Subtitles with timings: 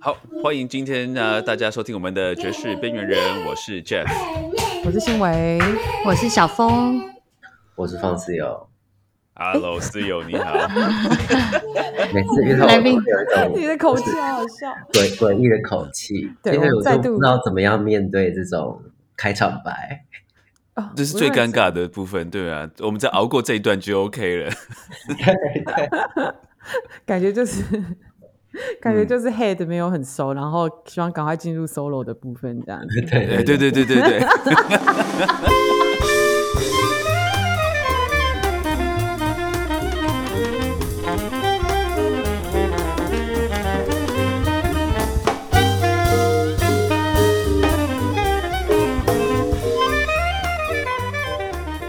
[0.00, 4.06] 好，欢迎今天呢大家收听我们的爵士边缘人，我是 Jeff，
[4.84, 5.58] 我是新维，
[6.06, 7.00] 我是小峰，
[7.74, 8.68] 我是方思友。
[9.34, 10.52] Hello，思友你好。
[12.12, 14.70] 每次遇到我都有一种你的口气好好笑。
[14.92, 18.82] 诡诡异的口气，对因为我我再度就不知道怎么样面对这种
[19.16, 20.04] 开场白。
[20.74, 24.50] 哦这是最尴尬的部分，对啊，我们再熬过这一段就 OK 了。
[27.04, 27.62] 感觉就是
[28.80, 33.00] 感觉就是 head 没有很熟，然后希望赶快进入 solo 的部分，这样 子。
[33.02, 34.26] 对哎，对对对对对。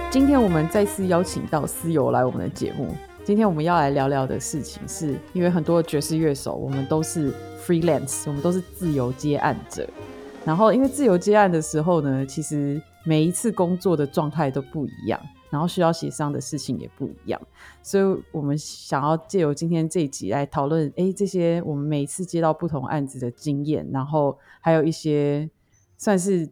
[0.10, 2.96] 今天我们再次邀请到思友来我们的节目。
[3.26, 7.34] 今天我们要来聊聊的事情是，因为很多爵士乐手，我们都是
[7.66, 9.88] freelance，我们都是自由接案者。
[10.44, 15.18] 然后，因为自由接案的时候呢，其实每一次工作的状态都不一样，
[15.50, 17.42] 然后需要协商的事情也不一样，
[17.82, 25.50] 所以我们想要借由今天这一集来讨论，哎，这些我们每一次接到不同案子的经验，然后还有一些
[25.98, 26.46] 算是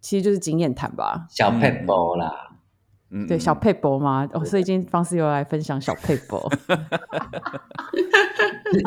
[0.00, 2.47] 其实就是经验谈吧，小 p 波啦，
[3.10, 4.28] 嗯对，小佩博嘛？
[4.32, 6.46] 哦，所以今天方式又来分享小佩博。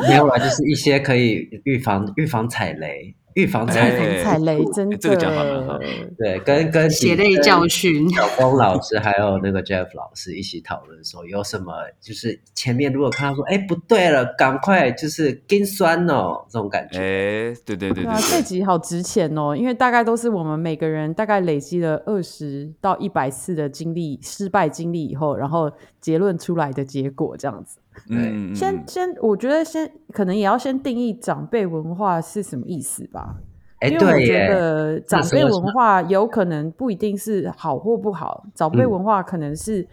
[0.08, 4.18] 没有啦，就是一些可以预防预防踩雷、预防踩雷。
[4.18, 5.78] 哎踩雷真的，这个讲法蛮好
[6.16, 8.08] 对，跟跟血泪教训。
[8.10, 16.98] 小峰老师还有那个 Jeff 老师一起讨论说，有什么就是前面如果看到说，哎，不对了，赶快就是跟酸哦，这种感觉。
[16.98, 27.78] 哎，对对对对啊，这集好值钱哦，因为大概都是我们每个人大概累积了二十到一百次的经历、失败经历以后，然后结论出来的结果这样子。
[28.08, 33.36] 嗯，嗯先先，我觉得先可能也要先定义长辈文化是什么意思吧。
[33.80, 39.86] 哎，因为我觉，得长辈文化有可能不一定是好或不好，长辈嗯文化可能是，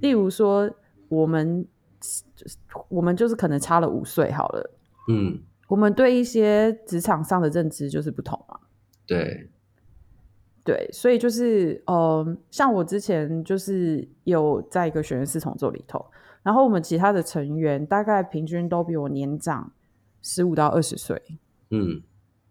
[0.00, 0.70] 例如说
[1.08, 1.66] 我们
[2.88, 4.70] 我们就是可能差了五岁好了，
[5.08, 8.58] 嗯，我们对一些职场上的认知就是不同嘛。
[9.06, 9.50] 对，
[10.64, 16.06] 对，所以就是，呃，像我之前就是有在一个学员系统做里头，
[16.42, 19.72] 然后我们其他的成员大概平均都比我年长
[20.20, 21.20] 十五到二十岁，
[21.70, 22.02] 嗯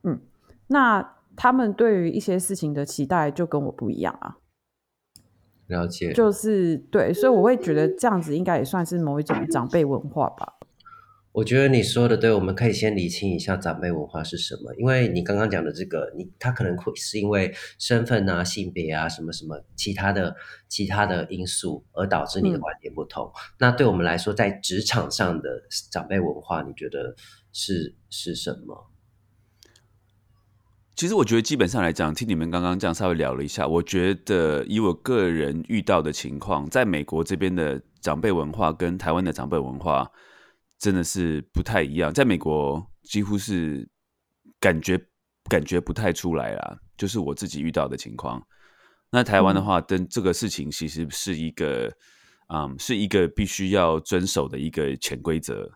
[0.03, 0.19] 嗯，
[0.67, 4.37] 那他们对于一些事情的期待就跟我不一样啊。
[5.67, 6.11] 了解。
[6.13, 10.57] 就是对，所以我会觉得这样子应该也算是某一种长辈文化吧。
[11.33, 20.35] 我觉得你说的对，我们可以先理清一下长辈文化是什么，因为你刚刚讲的这个，你他可能会是因为身份啊、性别啊、什么什么其他的
[20.67, 23.31] 其他的因素而导致你的嗯观点不同。
[23.59, 27.15] 那对我们来说，在职场上的长辈文化，你觉得
[27.53, 28.87] 是是什么？
[30.93, 40.11] 其实我觉得基本上来讲，听你们刚刚这样稍微聊了一下，我觉得以我个人遇到的情况，在美国这边的长辈文化跟台湾的长辈文化
[40.81, 42.11] 真的是不太一样。
[42.11, 43.87] 在美国几乎是
[44.59, 44.99] 感觉
[45.47, 48.41] 感觉不太出来啦，就是我自己遇到的情况。
[49.11, 51.91] 那台湾的话，跟这个事情其实是一个，
[52.47, 55.69] 嗯，是一个必须要遵守的一个潜规则。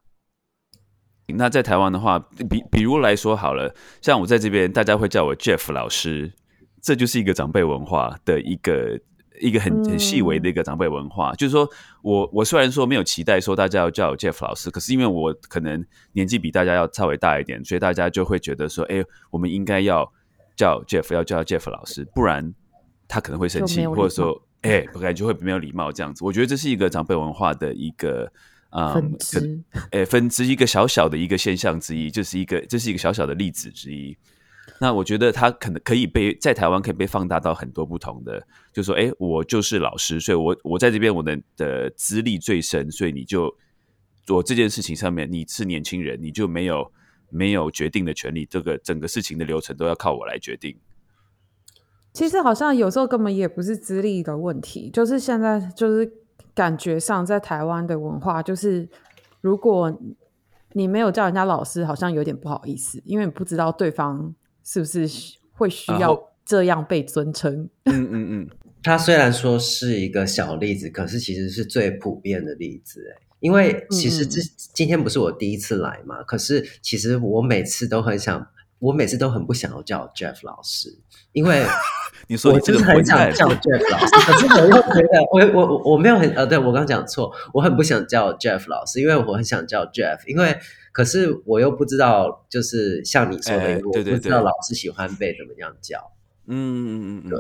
[1.28, 2.18] 那在台湾的话，
[2.50, 6.34] 比比如来说好了，像我在这边，大家会叫我 Jeff 老师，
[6.82, 9.00] 这就是一个长辈文化的一个
[9.40, 11.34] 一个很很细微的一个长辈文化。
[11.34, 11.70] 就是说
[12.02, 20.12] 我我虽然说没有期待说大家要叫我 Jeff 老师，可是因为我可能年纪比大家要稍微大一点，所以大家就会觉得说，哎，我们应该要
[20.56, 22.54] 叫 Jeff，要叫 Jeff 老师，不然
[23.08, 26.24] 他可能会生气，或者说，哎，我感觉会没有礼貌这样子。
[26.24, 28.32] 我觉得这是一个长辈文化的一个。
[28.72, 34.18] 嗯，分可支，诶，分支一个小小的一个现象之一，就是一个这是一个小小的例子之一。
[34.80, 43.56] 那我觉得它可能可以被在台湾可以被放大到很多不同的，就说，哎，我就是老师，所以我我在这边我的的资历最深，所以你就
[44.26, 46.92] 做这件事情上面，你是年轻人，你就没有
[47.30, 50.78] 没有决定的权利，这个整个事情的流程都要靠我来决定。
[52.12, 56.12] 其实好像有时候根本也不是资历的问题，就是现在就是
[56.54, 58.90] 感觉上在台湾的文化，就是
[59.42, 59.98] 如果
[60.74, 64.34] 你没有叫人家老师，好像有点不好意思，因为你不知道对方
[64.66, 65.08] 是不是
[65.54, 67.70] 会需要这样被尊称。
[67.86, 68.50] 嗯嗯嗯，
[68.84, 73.14] 它虽然说是一个小例子，可是其实是最普遍的例子。
[73.16, 74.42] 哎，因为其实这
[74.74, 78.48] 今天不是我第一次来嘛，可是其实我每次都很想，
[78.80, 80.98] 我每次都很不想要叫 Jeff 老师，
[81.32, 81.64] 因为
[82.28, 90.58] 你说我就是很想叫 Jeff 老师，可是我又觉得我我我没有很呃，对我刚讲错，我很不想叫 Jeff 老师，因为我很想叫 Jeff，因为
[90.96, 96.00] 可是我又不知道，就是像你说的，哎我对对不知道老师喜欢被怎么样教。
[96.48, 97.40] 嗯嗯嗯嗯，对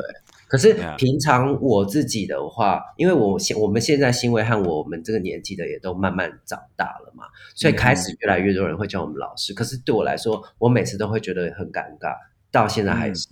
[0.49, 7.23] 可是平常我自己的话，因为我现我们现在新威和我们这个年纪的也都慢慢长大了嘛，
[7.55, 9.53] 所以嗯开始越来越多人会叫我们老师。
[9.53, 12.13] 可是对我来说，我每次都会觉得很尴尬，
[12.51, 13.25] 到现在还是。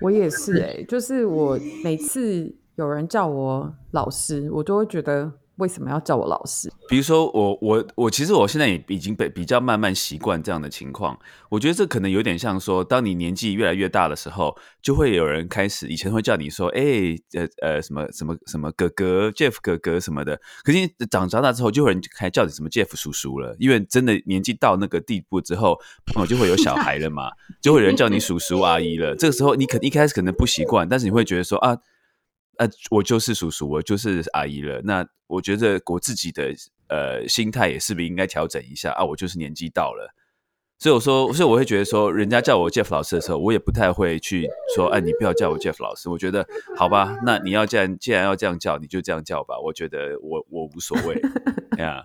[0.00, 6.70] 我也是哎、就是我每次有人叫我老师，我都会觉得为什么要叫我老师？
[6.88, 11.18] 比如说我我我其实我现在也已经被比较慢慢习惯这样的情况，
[11.48, 16.82] 我觉得这可能有点像说，当你年纪越来越大的时候，就会有人开始以前会叫你说，哎、
[17.34, 27.30] 呃呃什么什么什么哥哥 Jeff 哥哥什么的，可是你长长大之后，就会有人开始叫你什么 Jeff 叔叔了，因为真的年纪到那个地步之后，朋友就会有小孩了嘛，
[27.62, 29.16] 就会有人叫你叔叔阿姨了。
[29.16, 31.78] 这个时候你可一开始可能不习惯，但是你会觉得说啊。
[32.58, 34.80] 啊，我就是叔叔，我就是阿姨了。
[34.82, 36.54] 那我觉得我自己的
[36.88, 39.04] 呃心态也是不是应该调整一下啊？
[39.04, 40.14] 我就是年纪到了，
[40.78, 46.10] 所以我说，所以我会觉得说，人家叫我 Jeff 老师的时候，我也不太会去说，哎，你不要叫我 Jeff 老师。
[46.10, 46.46] 我觉得
[46.76, 49.54] 好吧，那你要这样，既然要这样叫，你就这样叫吧。
[49.64, 51.18] 我觉得我我无所谓
[51.78, 52.02] 呀。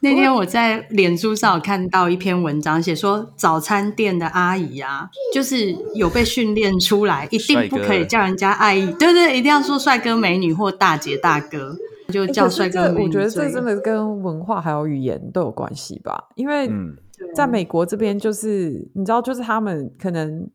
[0.00, 11.76] 那天我在脸书上有看到一篇文章，写说早餐店的阿姨啊，就是有被训练出来，一定不可以叫人家阿姨，对对，一定要说帅哥美女或大姐大哥，
[12.08, 13.08] 就欸叫帅哥美女。
[13.08, 16.96] 我觉得这真的跟文化还有语言都有关系吧，因为嗯
[17.34, 20.50] 在美国这边，就是你知道，就是他们可能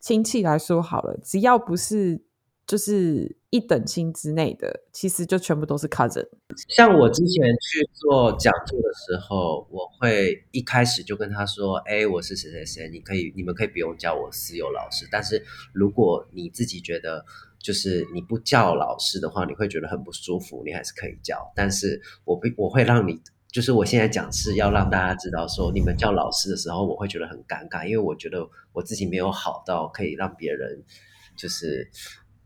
[0.00, 2.20] 亲戚来说好了，只要不是
[2.66, 6.26] 就是一等亲之内的，其实就全部都是 cousin。
[6.68, 17.24] 像我之前去做讲座的时候，我会一开始就跟他说：“哎，我是谁谁谁，你可以，你们可以不用叫我私有老师，但是如果你自己觉得
[17.58, 21.52] 就是你不叫老师的话，你会觉得很不舒服，你还是可以叫。
[21.54, 23.20] 但是我不，我会让你，
[23.52, 30.82] 就是我现在讲是要让大家知道说，你们叫老师的时候，我会觉得很尴尬，因为我觉得我自己没有好到可以让别人
[31.36, 31.88] 就是。”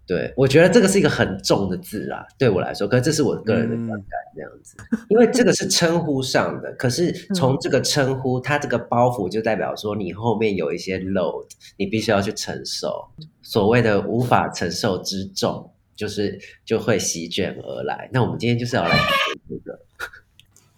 [0.08, 4.76] 对，我觉得这个是一个很重的字啊，对我来说，可是这是我个人的观感这样子，
[5.08, 13.04] 因为这个是称呼上的，可是从这个称呼，它这个包袱就代表说你后面有一些 load，你必须要去承受，
[13.42, 18.08] 所谓的无法承受之重，就是就会席卷而来。
[18.12, 18.96] 那我们今天就是要来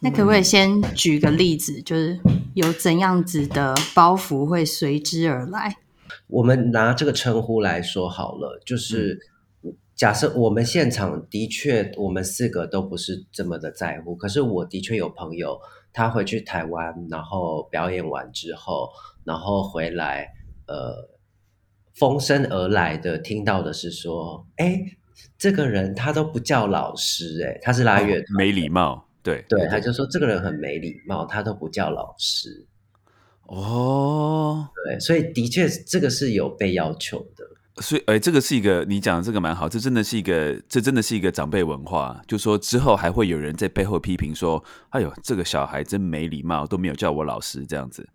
[0.01, 2.19] 那可不可以先举个例子，就是
[2.55, 5.77] 有怎样子的包袱会随之而来？
[6.29, 9.19] 我们拿这个称呼来说好了，就是
[9.95, 15.59] 假设我们现场的确我们四个都不是这么的在乎，可是我的确有朋友
[15.93, 18.89] 他回去台湾，然后表演完之后，
[19.25, 20.29] 然后回来，
[20.67, 21.09] 呃，
[21.95, 24.81] 风声而来的听到的是说，哎，
[25.37, 32.67] 这个人他都不叫老师、哎，他是拉乐没礼貌，对对，他就说这个人很没礼貌，他都不叫老师。
[33.43, 37.45] 哦，对，所以的确这个是有被要求的。
[37.81, 42.21] 所以，哎，这个是一个你讲的这个蛮好，这真的是一个，这真的是一个长辈文化。
[42.27, 48.09] 就说之后还会有人在背后批评说：“哎呦，这个小孩真没礼貌，都没有叫我老师这样子。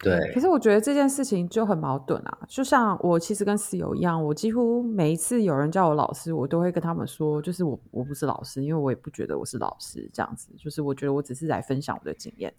[0.00, 12.54] 对可，是我觉得这件事情就很矛盾啊，就像我其实跟室友一样，我几乎每一次有人叫我老师，我都会跟他们说，就是我我不是老师，因为我也不觉得我是老师这样子，就是我觉得我只是来分享我的经验。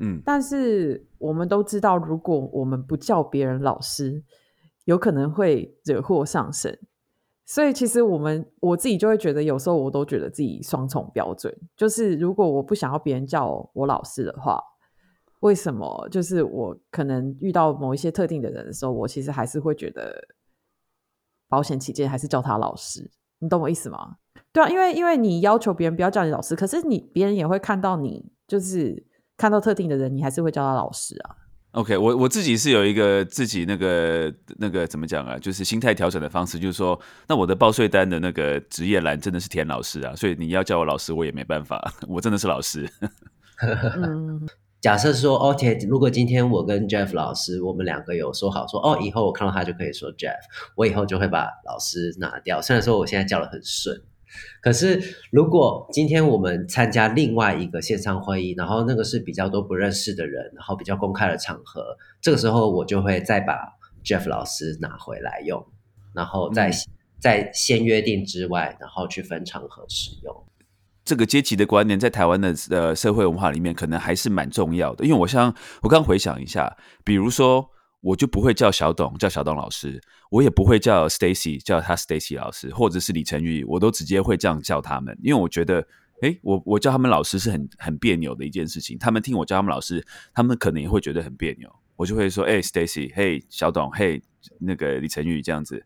[0.00, 4.22] 嗯，但是我们都知道，如果我们不叫别人老师，
[4.84, 6.78] 有可能会惹祸上身。
[7.44, 11.54] 所以其实我们我自己就会觉得，有时候我都觉得自己双重标准。
[11.76, 14.62] 就是如果我不想要别人叫我老师的话，
[15.40, 20.22] 为什么就是我可能遇到某一些特定的人的时候，我其实还是会觉得
[21.48, 23.10] 保险起见，还是叫他老师。
[23.38, 24.16] 你懂我意思吗？
[24.52, 31.36] 对啊，因为因为你要求别人不要叫你老师，可是你别人也会看到你，就是看到特定的人，你还是会叫他老师啊。
[31.72, 42.90] OK，我我自己是有一个自己那个那个怎么讲啊，就是心态调整的方式，就是说，那我的报税单的那个职业栏真的是填老师啊，所以你要叫我老师，我也没办法，我真的是老师。
[44.02, 44.48] 嗯，
[44.80, 50.38] 假设说，OK，如果今天我跟 Jeff 老师，我们两个有说好说，哦，以后我看到他就可以说 Jeff，
[50.76, 52.62] 我以后就会把老师拿掉。
[52.62, 54.00] 虽然说我现在叫的很顺，
[54.62, 63.58] 可是如果今天我们参加另外一个线上会议，然后那个是比较多不认识的人，然后比较公开的场合，这个时候我就会再把
[64.04, 65.66] Jeff 老师拿回来用，
[66.14, 66.72] 然后再、嗯
[67.20, 70.44] 在先约定之外，然后去分场合使用。
[71.08, 75.06] 这个阶级的观念在台湾的呃社会文化里面，可能还是蛮重要的。
[75.06, 77.66] 因为我想，我刚回想一下，比如说，
[78.02, 79.98] 我就不会叫小董叫小董老师，
[80.30, 85.82] 我也不会叫 Stacy 叫他 Stacy 老师，或者是李晨宇，我都直接会这样叫他们，因为我觉得
[86.20, 91.74] 哎，我我叫他们老师是很很别扭的一件事情，他们听我叫他们老师，他们可能也会觉得很别扭。
[91.96, 94.22] 我就会说，哎，Stacy，嘿，小董，嘿，
[94.60, 95.82] 那个李晨宇这样子，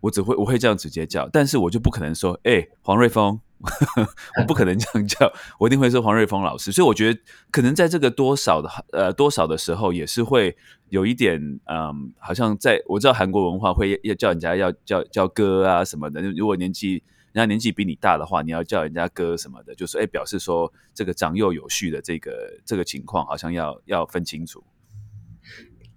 [0.00, 3.40] 我只会我会这样直接叫，但是我就不可能说，哎，黄瑞峰，
[4.40, 6.70] 我不可能这样叫， 我一定会说黄瑞峰老师。
[6.70, 10.56] 所以我觉得，可能在这个多少的呃多少的时候，也是会
[10.88, 17.02] 有一点，嗯，好像在我知道韩国文化会要叫人家要叫叫哥啊什么的，如果年纪
[17.32, 24.62] 人家年纪比你大的话，你要叫人家哥什么的，就是哎表示说这个长幼有序的这个这个情况，好像要要分清楚。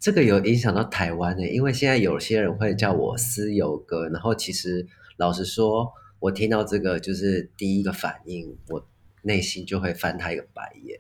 [0.02, 8.84] 这个有影响到台湾的，因为现在有些人会叫我私有哥，然后其实老实说，我听到这个就是第一个反应，我
[9.22, 11.00] 内心就会翻他一个白眼。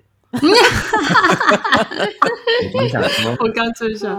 [2.73, 3.35] 我想什么？
[3.39, 4.15] 我刚追上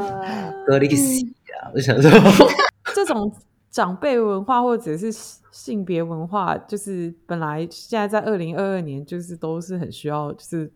[0.66, 1.70] 哥利西啊！
[1.72, 2.10] 我想说，
[2.92, 3.32] 这种
[3.70, 5.12] 长辈文化或者是
[5.52, 10.72] 性别文化，就是本来现在在二零二二年，就是都是很需要，就是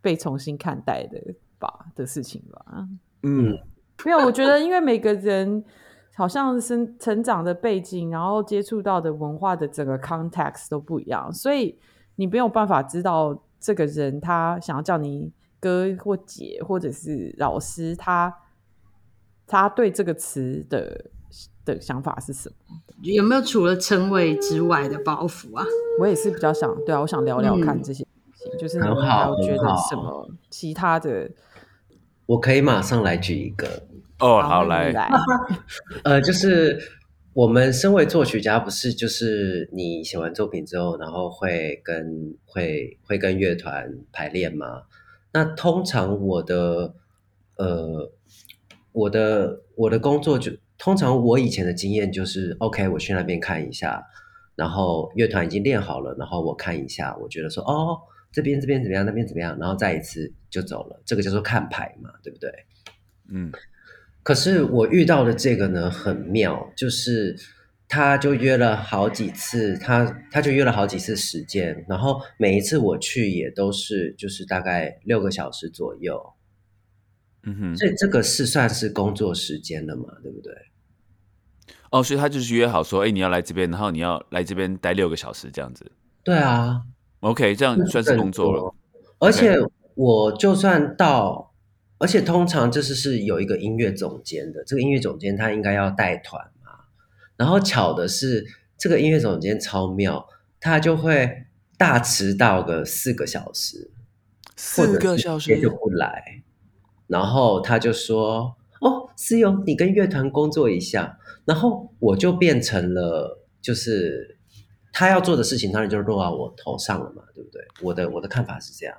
[0.00, 1.20] 被重新看待的
[1.58, 2.88] 吧的事情吧。
[3.24, 3.58] 嗯，
[4.04, 5.64] 没有，我觉得因为每个人
[6.14, 11.78] 好像是成长的背景，然后接触到的文化的整个 context 都不一样，所以
[12.16, 18.32] 你没有办法知道这个人他想要叫你哥或姐或者是老师，他
[19.46, 21.06] 他对这个词的
[21.64, 22.54] 的想法是什么？
[23.02, 25.64] 有没有除了称谓之外的包袱啊？
[25.98, 31.30] 我也是比较想，对啊，我想聊聊看这些事情，就是你们还有觉得什么其他的？
[32.26, 33.82] 我可以马上来举一个
[34.18, 34.92] 哦，好来，
[36.04, 36.78] 呃，就是
[37.34, 44.82] 我们身为作曲家，不是就是你写完作品之后，然后会跟会会跟乐团排练吗？
[45.32, 46.94] 那通常我的
[47.56, 48.10] 呃
[48.92, 54.02] 我的我的工作就通常我以前的经验就是，OK，我去那边看一下，
[54.56, 57.98] 然后乐团已经练好了，然后我看一下，我觉得说哦。
[58.34, 59.06] 这边这边怎么样？
[59.06, 59.56] 那边怎么样？
[59.60, 62.50] 然后再一次就走了，这个叫做看牌嘛，对不对？
[63.30, 63.52] 嗯。
[64.24, 67.36] 可是我遇到的这个呢，很妙，就是
[67.86, 76.20] 他就约了好几次，他他就约了好几次时间，然后每一次我去也都是就是大概六个小时左右。
[77.44, 77.76] 嗯哼。
[77.76, 80.52] 所以这个是算是工作时间了嘛，对不对？
[81.90, 85.92] 哦，所以他就是约好说，哎，你要来这边，然后你要来这边待六个小时这样子。
[86.24, 86.82] 对啊。
[87.24, 88.74] OK，这样算是工作了。
[89.18, 89.56] 而且
[89.94, 91.54] 我就算到，
[91.96, 96.70] 而且通常就是是有一个音乐总监的，这个音乐总监他应该要带团嘛。
[97.38, 98.44] 然后巧的是，
[98.76, 100.28] 这个音乐总监超妙，
[100.60, 101.46] 他就会
[101.78, 103.90] 大迟到个四个小时，
[104.54, 106.42] 四个小时就不来。
[107.06, 114.33] 然后他就说：“哦，思勇，你跟乐团工作一下。”然后我就变成了就是。
[114.96, 117.60] 他要做的事情当然就是落到我头上了嘛，对不对？
[117.82, 118.96] 我的我的看法是这样。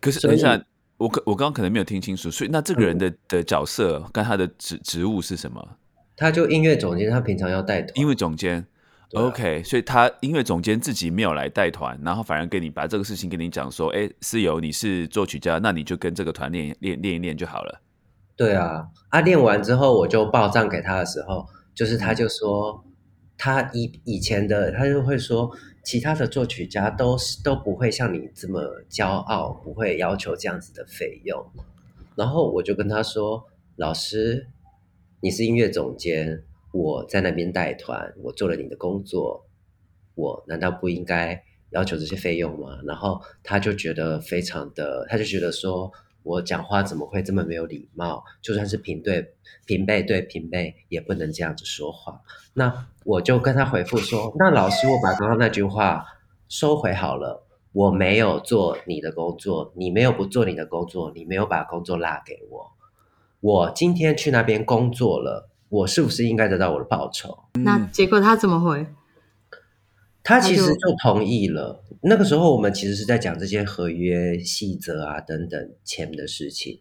[0.00, 0.56] 可是等一下，
[0.98, 5.68] 我我刚刚可能没有听清楚，所以那这个人的的角色跟他的职职务是什么？
[6.16, 7.92] 他就音乐总监，他平常要带团。
[7.96, 8.64] 音乐总监
[9.14, 17.82] ，OK，所以他音乐总监自己没有来带团，然后反而跟你把这个事情跟你讲说，哎，思友你是作曲家，那你就跟这个团练练练一练就好了。
[18.36, 22.85] 对啊，啊，练完之后我就报账给他的时候，就是他就说。
[23.38, 25.50] 他以以前的他就会说，
[25.84, 31.44] 其他的作曲家都是都不会像你这么骄傲，不会要求这样子的费用。
[32.14, 34.48] 然后我就跟他说：“老师，
[35.20, 39.46] 你是音乐总监，我在那边带团，我做了你的工作，
[40.14, 45.92] 我难道不应该要求这些费用吗？”然后他就觉得非常的，他就觉得说。
[46.26, 48.24] 我讲话怎么会这么没有礼貌？
[48.42, 49.32] 就算是平对
[49.64, 52.20] 平辈对平辈，也不能这样子说话。
[52.54, 56.04] 那我就跟他回复说：“那老师，我把刚刚那句话
[56.48, 57.44] 收回好了。
[57.70, 62.72] 我没有做你的工作，你没有不做你的工作，你没有把工作拉给我。
[63.40, 68.84] 我今天去那边工作了，我是不是应该得到我的报酬？”那结果他怎么回？
[70.26, 71.84] 他其实就同意了。
[72.02, 76.80] 那个时候，我们其实是在讲这些合约细则啊等等钱的事情。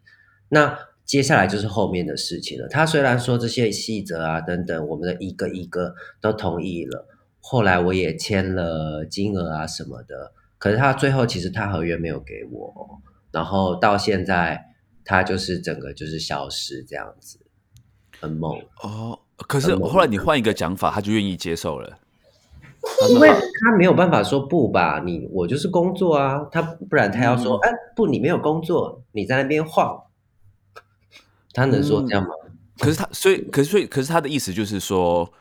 [0.50, 2.68] 那接下来就是后面的事情了。
[2.68, 7.08] 他虽然说这些细则啊等等，我们的一个一个都同意了。
[7.40, 10.34] 后来我也签了金额啊什么的。
[10.58, 13.00] 可是他最后其实他合约没有给我。
[13.32, 14.74] 然后到现在，
[15.04, 17.38] 他就是整个就是消失这样子，
[18.20, 19.20] 很猛哦。
[19.48, 22.00] 可是后来你换一个讲法，他就愿意接受了。
[23.10, 30.04] 因为他没有办法说不吧，你我就是工作啊，他不然他要说，哎，不，你没有工作，你在那边晃，
[31.54, 32.30] 他能说这样吗？
[32.78, 35.32] 可是他，所以，可是，所以，可是他的意思就是说，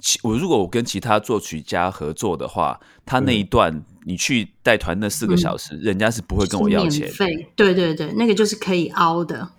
[0.00, 7.12] 其我如果我跟其他作曲家合作的话，他那一段你去带团那四个小时，人家是不会跟我要钱免。
[7.12, 9.50] 费，对对对，那个就是可以凹的。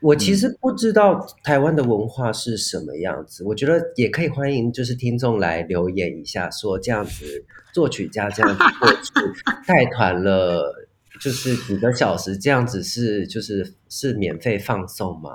[0.00, 9.12] 我其实不知道台湾的文化是什么样子，我觉得也可以欢迎就是听众来留言一下，说这样子作曲家这样子过去
[9.66, 10.86] 带 团了，
[11.20, 15.30] 就是几个小时这样子是就是是免费放送吗？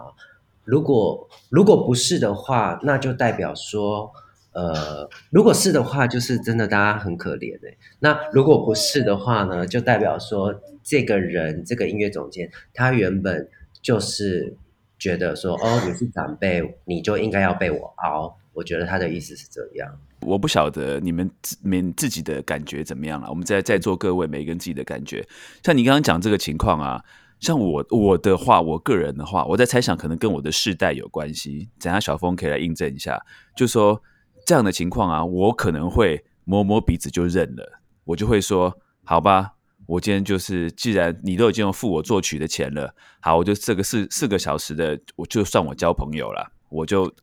[0.64, 4.12] 如果如果不是的话，那就代表说，
[4.54, 10.54] 呃，如果是的话，就是真的大家很可怜哎、那如果不是的话呢，就代表说
[10.84, 13.50] 这个人这个音乐总监他原本
[13.82, 14.56] 就是
[15.00, 18.38] 觉得说，哦，你是长辈，你就应该要被我凹。
[18.54, 19.90] 我觉得他的意思是这样。
[20.22, 23.30] 我不晓得你们自你们自己的感觉怎么样了。
[23.30, 25.26] 我们在在座各位每个人自己的感觉，
[25.64, 27.04] 像你刚刚讲这个情况啊，
[27.40, 31.70] 像我我的话，我个人的话，我在猜想可能跟我的世代有关系。
[31.80, 33.20] 等下小峰可以来印证一下，
[33.56, 34.02] 就说
[34.46, 39.54] 这样的情况啊，我可能会摸摸鼻子就认了，我就会说好吧。
[39.92, 47.14] 我今天就是，既然你都已经付我作曲的钱了，好，我就这个四四个小时的，我就算我交朋友了，我就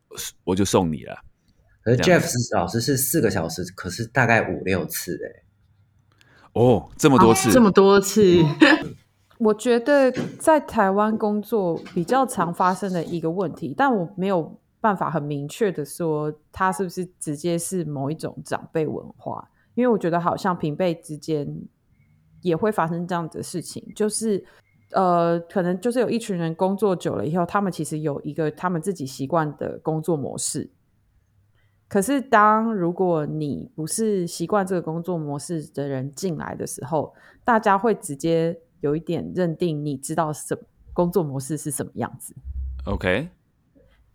[0.44, 1.16] 我就送你了。
[1.82, 5.28] 可是 Jeff 老师是四个小时，可是大概五六次哎、
[6.52, 8.20] 哦，这么多次，这么多次，
[9.40, 21.48] 我觉得在台湾工作比较常发生的一个问题，但我没有办法很明确的说他是不是直接是某一种长辈文化，因为我觉得好像平辈之间
[22.48, 24.44] 也会发生这样子的事情，就是
[24.90, 30.70] 呃，可能就是有一群人工作久了以后，他们其实有一个他们自己习惯的工作模式。
[31.86, 37.14] 可是，当如果你不是习惯这个工作模式的人进来的时候，
[37.44, 40.54] 大家会直接有一点认定你知道什
[40.92, 42.34] 工作模式是什么样子
[42.84, 43.28] ，OK，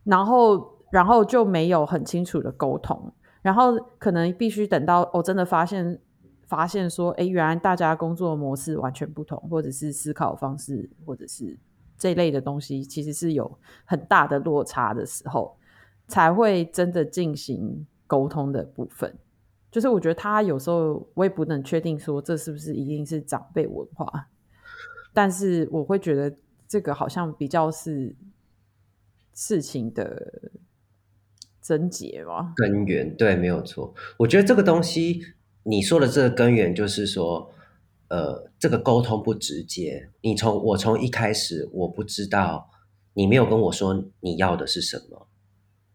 [0.04, 3.12] 然后然后就没有很清楚的沟通，
[3.42, 6.00] 然后可能必须等到我、哦、真的发现
[6.48, 11.58] 发现说，哎，原来大家工作模式完全不同，或者是思考方式，或者是
[11.98, 15.58] 这类的东西，其实是有很大的落差的时候，
[16.08, 19.18] 才会真的进行沟通的部分。
[19.72, 24.28] 就是我觉得他有时候我也不能确定说这是不是一定是长辈文化，
[25.12, 26.36] 但是我会觉得
[26.68, 28.16] 这个好像比较是
[29.34, 30.52] 事情的
[31.60, 32.54] 症结吧。
[32.56, 33.92] 根源对，没有错。
[34.18, 35.24] 我觉得这个东西，
[35.64, 37.52] 你说的这个根源就是说，
[38.10, 40.10] 呃，这个沟通不直接。
[40.22, 42.70] 你从我从一开始我不知道，
[43.14, 45.28] 你没有跟我说你要的是什么，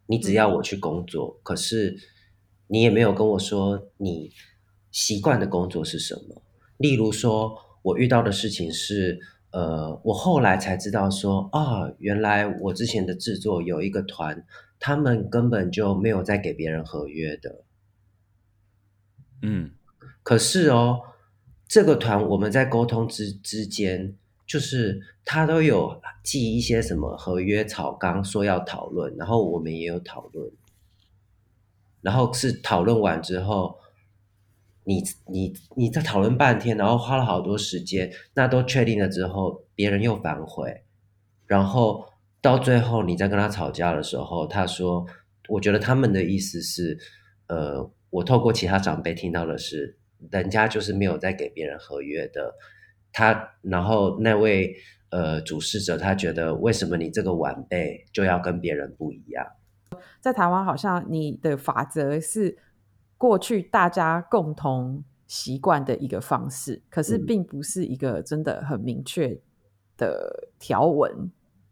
[0.07, 1.97] 你只要我去工作，可是
[2.69, 4.33] 你也没有跟我说你
[4.91, 6.43] 习惯的工作是什么。
[6.79, 14.45] 例如说，我遇到的事情是，呃，我后来才知道说，啊，原来我之前的制作有一个团。
[14.81, 17.65] 他们根本就没有在给别人合约的，
[19.43, 19.71] 嗯，
[20.23, 21.01] 可是哦，
[21.67, 24.15] 这个团我们在沟通之之间，
[24.47, 30.51] 就是他都有寄一些什么合约草纲，说要讨论，然后我们也有讨论，
[32.01, 33.79] 然后是讨论完之后，
[34.85, 40.83] 你你你在讨论半天，然后花了好多时间，那都确定了之后，别人又反悔，
[41.47, 42.07] 然后。
[42.41, 45.05] 到最后，你在跟他吵架的时候，他说
[45.51, 46.97] ：“我觉得他们的意思是，
[47.49, 49.99] 呃，我透过其他长辈听到的是，
[50.31, 52.55] 人家就是没有在给别人合约的。
[53.13, 54.77] 他，然后那位
[55.11, 59.47] 呃主事者，他觉得为什么你这个晚辈就要跟别人不一样？
[60.21, 62.59] 在台湾，好像你的法则是
[63.17, 69.41] 过去大家共同习惯的一个方式，可是并不是一个真的很明确
[69.97, 71.31] 的条文。”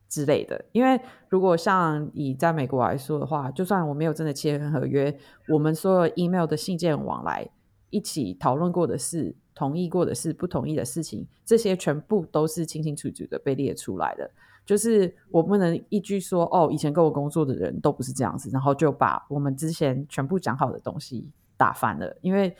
[0.09, 5.17] 之类的，因为如果像以在美国来说的话，就算我没有真的签合约，
[5.49, 7.49] 我们所有 email 的信件往来，
[7.91, 14.31] 一起讨论过的事、同意过的事、不同意的事情，这些全部都是清清楚楚的被列出来的。
[14.65, 22.17] 就是我不能一句说哦，以前跟我工作的人都不是这样子，然后就把我们之前全部讲好的东西打翻了。
[22.21, 22.55] 因为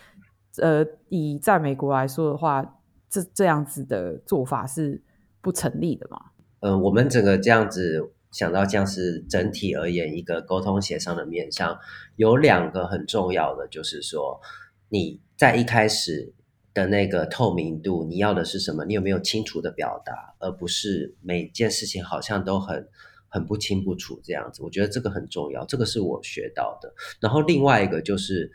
[0.59, 2.65] 呃，以在美国来说的话，
[3.09, 5.03] 这这样子的做法是
[5.41, 6.21] 不成立的嘛。
[6.67, 11.79] 嗯，我们整个这样子想到，这样是整体而言一个沟通协商的面向，
[12.17, 14.41] 有两个很重要的，就是说
[14.89, 16.33] 你在一开始
[16.75, 18.85] 的那个透明度，你要的是什么？
[18.85, 22.89] 你有没有清楚的表达，而不是每件事情好像都很
[23.29, 24.61] 很不清不楚这样子。
[24.65, 26.93] 我觉得这个很重要，这个是我学到的。
[27.21, 28.51] 然后另外一个就是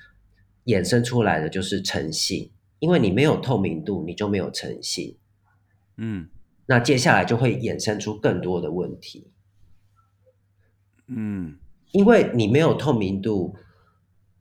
[0.65, 5.15] 衍生出来的就是诚信，因为你没有透明度，你就没有诚信。
[5.95, 6.28] 嗯。
[6.71, 9.29] 那接下来就会衍生出更多的问题，
[11.07, 11.57] 嗯，
[11.91, 13.57] 因为你没有透明度，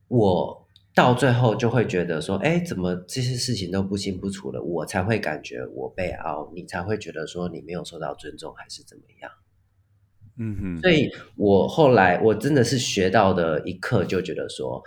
[0.07, 0.65] 我
[0.95, 9.29] 到最后就会觉得说，哎，怎么这些事情都不清不楚了，我才会感觉我被凹，你才会觉得说你没有受到尊重还是怎么样？
[10.37, 14.81] 嗯哼，所以我后来我真的是学到的一刻，就觉得说，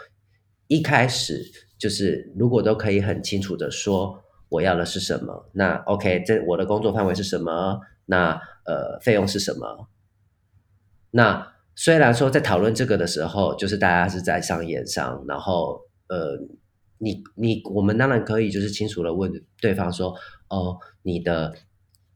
[0.69, 1.45] 一开始
[1.77, 4.24] 就是如果都可以很清楚的说
[4.55, 7.81] 我要的是什么，那 OK，这我的工作范围是什么？
[8.07, 9.89] 那呃，费用是什么？
[11.11, 16.39] 那虽然说在讨论这个的时候，就是大家是在商言商，然后呃，
[16.99, 20.15] 你你我们当然可以就是清楚的问对方说，
[20.49, 21.55] 哦，你的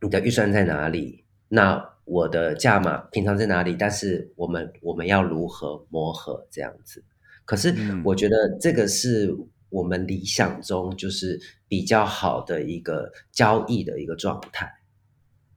[0.01, 1.24] 你的预算在哪里？
[1.48, 3.74] 那我的价码平常在哪里？
[3.77, 7.03] 但是我们我们要如何磨合这样子？
[7.44, 7.74] 可是
[8.05, 9.35] 我觉得这个是
[9.70, 14.72] 我们理想中就是比较好的一个交易的一个状态。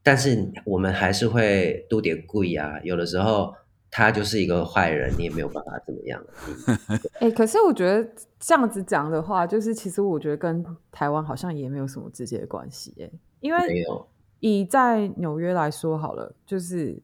[0.04, 3.54] 但是我们还是会多点贵啊，有的时候
[3.92, 6.20] 他就是一个坏人，你也没有办法怎么样。
[7.22, 13.60] 哎，可是我觉得这样子讲的话，就是其实我觉得跟台湾好像也没有什么直接的关系，哎，因为
[14.40, 17.00] 以在纽约来说好了，就是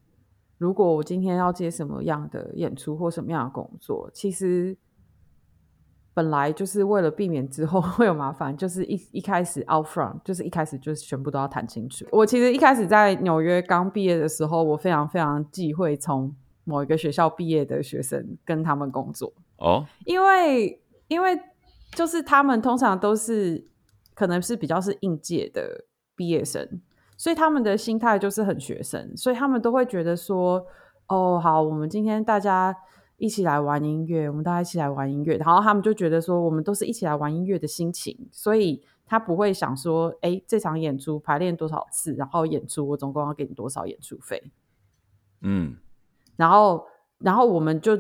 [0.57, 4.75] 如果我今天要接什么样的演出或什么样的工作，其实。
[6.17, 12.03] 本来就是为了避免之后 会有麻烦，就是一一开始 out front，就是一开始就是全部都要谈清楚。
[12.11, 21.39] 我其实一开始在纽约刚毕业的时候，我非常非常忌讳从某一个学校毕业的学生跟他们工作哦，因为因为
[21.91, 23.67] 就是他们通常都是
[24.15, 26.67] 可能是比较是应届的毕业生，
[27.15, 30.65] 所以他们的心态就是很学生，所以他们都会觉得说，
[31.09, 32.75] 哦，好，我们今天大家。
[33.17, 44.51] 一起来玩音乐，我们大家一起来玩音乐，然后他们就觉得说，我们都是一起来玩音乐的心情，所以他不会想说，哎，这场演出排练多少次，然后演出我总共要给你多少演出费，
[45.41, 45.75] 嗯，
[46.35, 46.85] 然后，
[47.17, 47.99] 然后我们就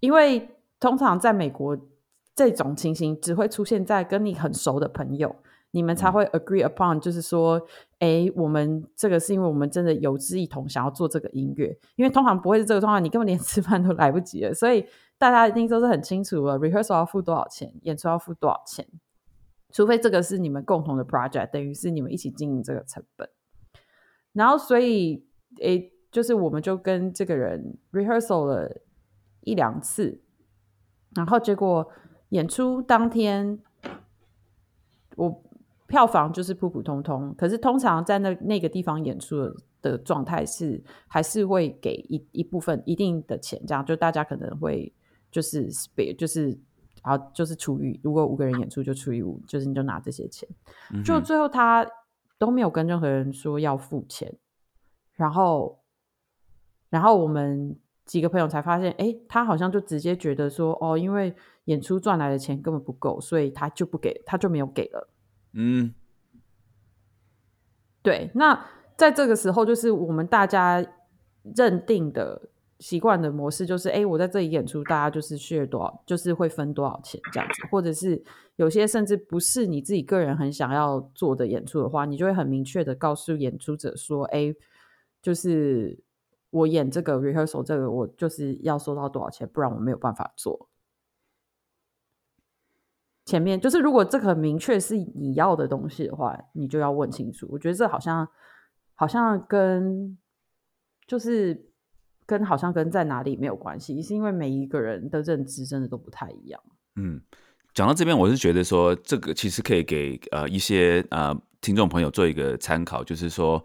[0.00, 1.78] 因为通常在美国
[2.34, 5.34] 这种情形只会出现在跟你很熟的朋友。
[5.74, 7.58] 你们才会 agree upon，就是说，
[8.02, 11.68] 哎，我们这个是因为我们真的有志一同，想要做这个音乐。
[11.94, 14.52] 因为通常不会是这个状况，你根本连 吃饭都来不及了。
[14.52, 14.84] 所以
[15.18, 18.84] 大家一定都是很清楚了，rehearsal 要付多少钱，演出要付多少钱。
[19.70, 23.28] 除非这个是你们共同的 project，等于是你们一起经营这个成本。
[24.32, 25.24] 然后，所以，
[25.62, 28.82] 哎，就是我们就跟这个人 rehearsal 了
[29.42, 30.20] 一两次，
[31.14, 31.88] 然后结果
[32.30, 33.60] 演出当天，
[35.14, 35.44] 我。
[35.92, 44.90] 票房就是普普通通，可是通常在那那个地方演出的的状态是还是会给一一部分一定的钱，这样就大家可能会
[45.30, 46.58] 就是别就是
[47.02, 50.48] 啊就是除以如果五个人演出就除以五，就是你就拿这些钱，
[51.04, 51.86] 就最后他
[52.38, 54.34] 都没有跟任何人说要付钱，
[55.12, 55.78] 然后
[56.88, 57.76] 然后我们
[58.06, 61.34] 几个朋友才发现，哎，他好像就直接觉得说，哦，因为
[61.66, 65.06] 演出赚来的钱根本不够，所以他就不给，他就没有给了。
[65.54, 65.94] 嗯，
[68.02, 70.84] 对，那在这个时候，就是我们大家
[71.56, 78.22] 认定的习惯的模式，就是哎，我在这里演出，大家就是需多少，就是会分多少钱这样子，或者是
[78.56, 84.54] 有些甚至不是你自己个人很想要做的演出的话，你就会很明确的告诉演出者说，哎，
[85.20, 85.98] 就是
[86.50, 90.68] 我演这个 rehearsal 这个，我就是要收到多少钱，不然我没有办法做。
[93.24, 97.46] 前面就是，如果这个很明确是你要的东西的话，你就要问清楚。
[97.50, 98.28] 我觉得这好像
[98.96, 100.18] 好像跟
[101.06, 101.70] 就是
[102.26, 106.60] 跟好像跟在哪里没有关系，是因为每一个人的认知真的都不太一样。
[106.96, 107.20] 嗯，
[107.72, 113.62] 讲到这边，我是觉得说这个其实可以给呃一些呃听众朋友做一个参考，就是说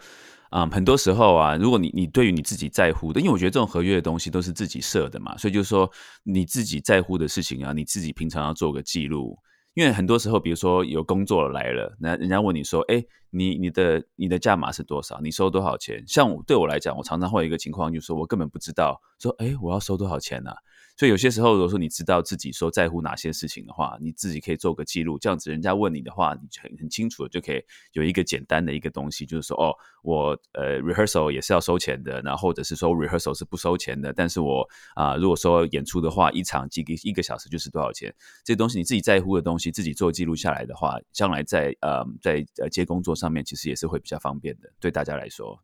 [0.52, 5.89] 啊，很多时候啊，如果你你对于你自己在乎的，因为我觉得这种合约的东西都是自己设的嘛，所以就是说
[6.22, 9.36] 你自己在乎的事情啊，你自己平常要做个记录。
[9.77, 15.19] 因为很多时候，比如说有工作来了，那人家问你说：“哎，你你的你的价码是多少？
[15.21, 20.49] 你收多少钱？”像我对我来讲，我常常会有一个情况，就是说我根本不知道，说：“哎，我要收多少钱呢？”
[20.97, 38.12] 所以有些时候，如果说你知道自己说在乎哪些事情的话，你自己可以做个记录，这样子人家问你的话，你很很清楚的就可以有一个简单的一个东西，就是说哦，我呃 rehearsal 也是要收钱的，然后或者是说 rehearsal 是不收钱的，但是我啊如果说演出的话，一场几个一个小时就是多少钱，
[38.43, 45.60] 这些东西你自己在乎的东西，自己做记录下来的话，将来在呃在呃接工作上面其实也是会比较方便的，对大家来说。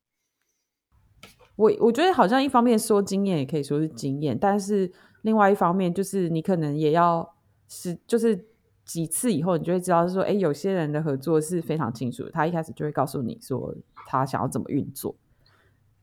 [1.55, 4.93] 我我觉得好像一方面说经验也可以说是经验，但是。
[5.23, 7.35] 另外一方面，就是你可能也要
[7.67, 8.45] 是，就是
[8.85, 13.75] 几次以后，你就会知道，是说，哎，有些人的合作是非常清楚，他一开始就会告诉你说
[14.07, 15.15] 他想要怎么运作。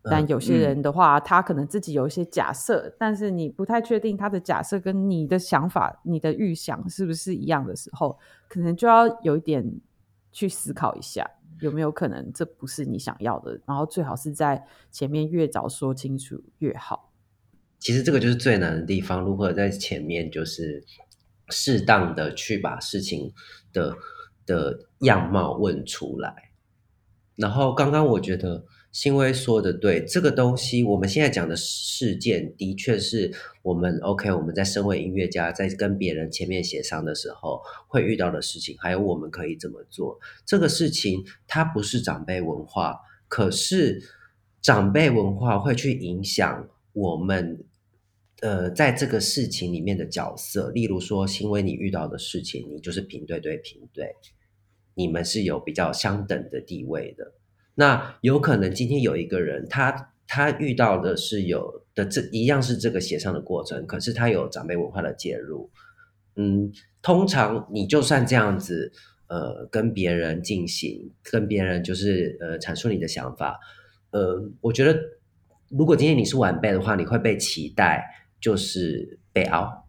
[0.02, 9.62] 但有些人的话，他可能自己有一些假设，但是你不太确定他的假设跟你的想法、你的预想是不是一样的时候，可能就要有一点
[10.33, 11.30] 去思考一下，
[11.61, 17.09] 有没有可能这不是你想要的，然后最好是在前面越早说清楚越好。
[17.80, 20.84] 其实这个就是最难的地方，如何在前面就是
[21.48, 23.32] 适当的去把事情
[23.72, 23.96] 的
[24.46, 26.52] 的样貌问出来。
[27.34, 28.64] 然后刚刚我觉得。
[28.92, 33.30] 新威说的对，这个东西我们现在讲的事件，的确是
[33.62, 34.32] 我们 OK。
[34.32, 40.18] 我们在身为音乐家，在跟别人前面协商的时候会遇到的事情，还有我们可以怎么做。
[40.44, 44.02] 这个事情它不是长辈文化，可是
[44.60, 47.64] 长辈文化会去影响我们，
[48.42, 50.70] 呃，在这个事情里面的角色。
[50.70, 54.14] 例如说，新威你遇到的事情，你就是平对对平对，
[54.94, 57.33] 你们是有比较相等的地位的。
[57.74, 65.70] 那有可能今天有一个人，他他遇到的是有的这一样是这个协商的过程，可是他有长辈文化的介入。
[66.37, 66.72] 嗯，
[67.03, 68.92] 通常你就算这样子，
[69.26, 73.59] 呃，跟别人进行，跟别人就是呃阐述你的想法，
[74.11, 74.98] 呃，我觉得
[75.68, 78.05] 如果今天你是晚辈的话，你会被期待
[78.40, 79.87] 就是被熬。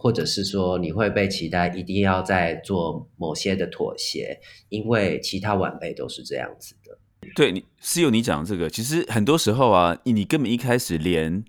[0.00, 4.38] 或者是说你会被期待一定要在做某些的妥协，
[4.68, 6.96] 因为其他晚辈都是这样子的。
[7.34, 11.44] 对你是有你讲这个，其实很多时候啊，你根本一开始连，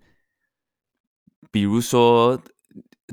[1.52, 2.42] 比如说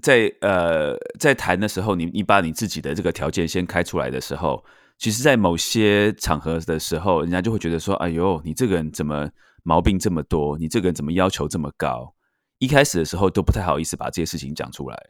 [0.01, 4.65] 在呃在谈的时候，你你把你自己的这个条件先开出来的时候，
[4.97, 9.31] 其实，在某些场合的时候，人家就会觉得说：“哎呦，你这个人怎么
[9.65, 10.57] 毛病这么多？
[10.57, 12.15] 你这个人怎么要求这么高？”
[12.59, 15.07] 一开始的时候都不太好意思把这些事情讲出来。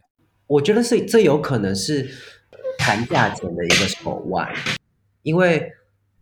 [0.46, 2.08] 我觉得是这有可能是
[2.78, 4.52] 谈价钱的一个手腕，
[5.22, 5.72] 因为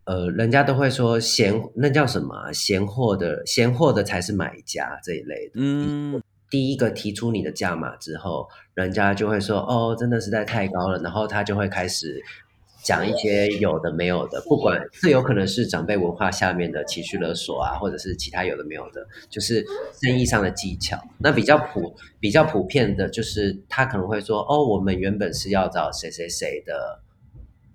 [0.05, 5.53] 呃，人家都会说闲那叫什么闲货的闲货的才是买家这一类的。
[5.55, 12.23] 嗯，第一个提出你的价码之后，人家就会说哦，真的实在太高了，然后他就会开始。
[12.85, 19.65] 讲一些有的没有的，不管这有可能是长辈文化下面的情绪勒索啊，或者是其他有的没有的，就是
[20.03, 20.95] 生意上的技巧。
[21.17, 27.01] 那比较普比较普遍的，就是他可能会说：“哦，我们原本是要找谁谁谁的，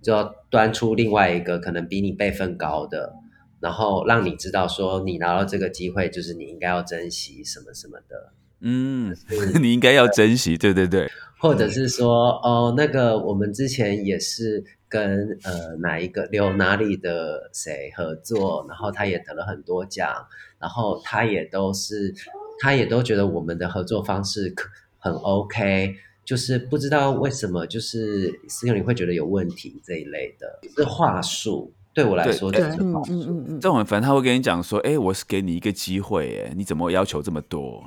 [0.00, 3.12] 就要端出另外一个可能比你辈分高的，
[3.58, 9.12] 然后让你知道说你拿到这个机会，就是你应该要珍惜什么什么的。”嗯，
[9.60, 20.12] 你应该要珍惜，对对对，或者是说：“哦，那个我们之前也是。”跟呃哪一个有哪里的谁合作，然后他也得了很多奖，
[20.58, 22.12] 然后他也都是，
[22.58, 33.44] 他也都觉得我们的合作方式可很 OK，就是不知道为什么就是司友你会觉得有问题这一类的，是话术对我来说就是话术。
[33.60, 37.84] 这种反正他会跟你讲说，哎，我是给你一个机会，哎，你怎么要求这么多？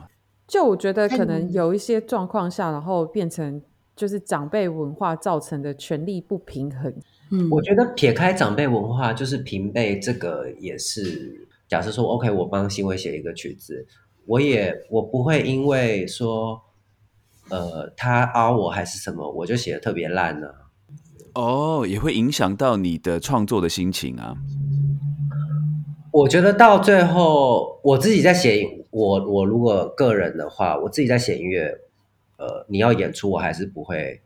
[0.47, 3.61] 就我觉得可能有一些状况下，然后变成。
[3.95, 6.93] 就是长辈文化造成的权力不平衡。
[7.31, 11.47] 嗯，我觉得撇开长辈文化，就是平辈这个也是。
[11.67, 13.85] 假设说，OK，我帮新伟写一个曲子，
[14.25, 16.61] 我也我不会因为说，
[17.49, 20.47] 呃，他凹我还是什么，我就写的特别烂呢。
[21.33, 24.35] 哦，也会影响到你的创作的心情啊。
[26.11, 31.75] 我觉得到最后，我自己在写，我我如果个人的话，我自己在写音乐。
[32.37, 34.21] 呃，你要演出，我还是不会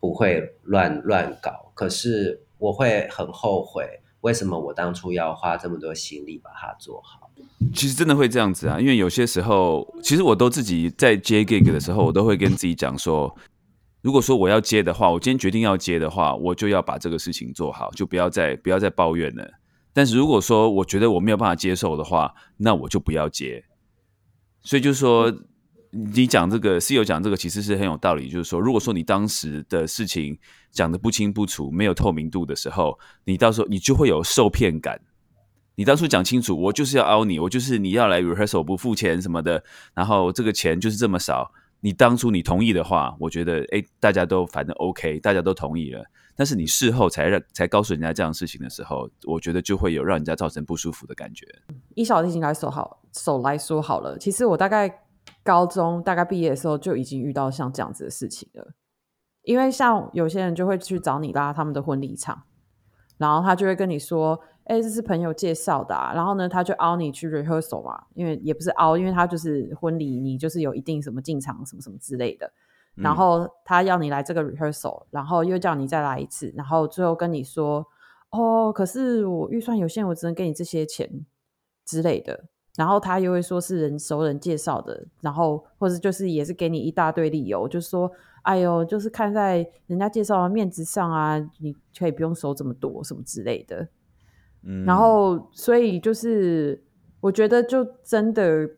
[0.00, 1.70] 不会乱乱搞。
[1.74, 7.30] 可是我会很后悔，为什么我当初要花这么多心力把它做好？
[7.74, 13.34] 其实真的会这样子啊，因为有些时候，其实我都自己在接 gig 的时候，我都会跟自己讲说，
[14.02, 19.50] 如果说我要接的话，我今天决定要接的话，我就要把这个事情做好，就不要再不要再抱怨了。
[19.92, 23.64] 但是如果说我觉得我没有办法接受的话，那我就不要接。
[24.62, 25.34] 所以就是说。
[25.94, 30.36] 你讲这个室友讲这个其实是很有道理，就是说，如果说你当时的事情
[30.72, 35.00] 讲的不清不楚、没有透明度的时候，你到时候你就会有受骗感。
[35.76, 39.62] 你当初讲清楚，我就是要凹你，我就是你要来 rehearsal 不付钱什么的，
[39.94, 41.52] 然后这个钱就是这么少。
[41.80, 46.04] 你当初你同意的话，我觉得哎，大家都反正 OK，大家都同意了。
[46.34, 51.46] 但是你事后才让才告诉人家这样事情的时候，我觉得就会有让人家造成不舒服的感觉。
[51.94, 55.03] 以小提琴来说好，手来说好了，其实我大概。
[55.44, 58.72] 高中大概毕业的时候就已经遇到像这样子的事情了，
[59.42, 62.44] 因为像有些人就会去找你拉他们的婚礼场，
[63.18, 72.50] 然后他就会跟你说：“哎，这是朋友介绍的。”啊然后呢，他就凹你去 rehearsal 嘛，因为也不是凹，因为他就是婚礼，你就是有一定什么进场什么什么之类的。
[72.94, 77.86] 然后他要你来这个 rehearsal，然后又叫你再来一次，然后最后跟你说
[78.32, 81.26] ：“哦，可是我预算有限，我只能给你这些钱。”
[81.84, 82.46] 之类的。
[82.76, 88.10] 然后他又会说是人熟人介绍的，然后或者就是也是给你一大堆理由，就说
[88.42, 93.88] 哎呦，就是看在人家介绍的面子上啊，你可以不用收这么多什么之类的。
[94.62, 96.82] 嗯，然后所以就是
[97.20, 98.68] 我觉得就真的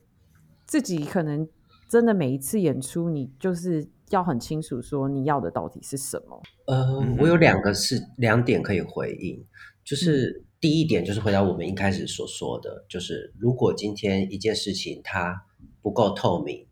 [0.66, 1.48] 自己可能
[1.88, 6.42] 真的每一次演出，你就是要很清楚说你要的到底是什么。
[6.66, 9.44] 呃嗯，我有两个是两点可以回应，
[9.84, 15.46] 就是第一点就是回答我们一开始所说的，就是如果今天一件事情它
[15.80, 16.66] 不够透明，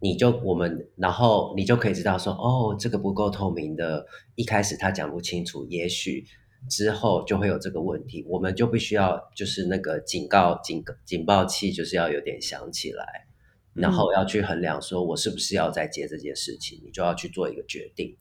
[0.00, 6.24] 你就我们然后你就可以知道说，哦，这个不够透明的，一开始他讲不清楚，也许
[6.70, 13.26] 之后就会有这个问题，我们就必须要就是那个警告警警报器就是要有点响起来，
[13.72, 18.16] 然后要去衡量说我是不是要再接这件事情，你就要去做一个决定。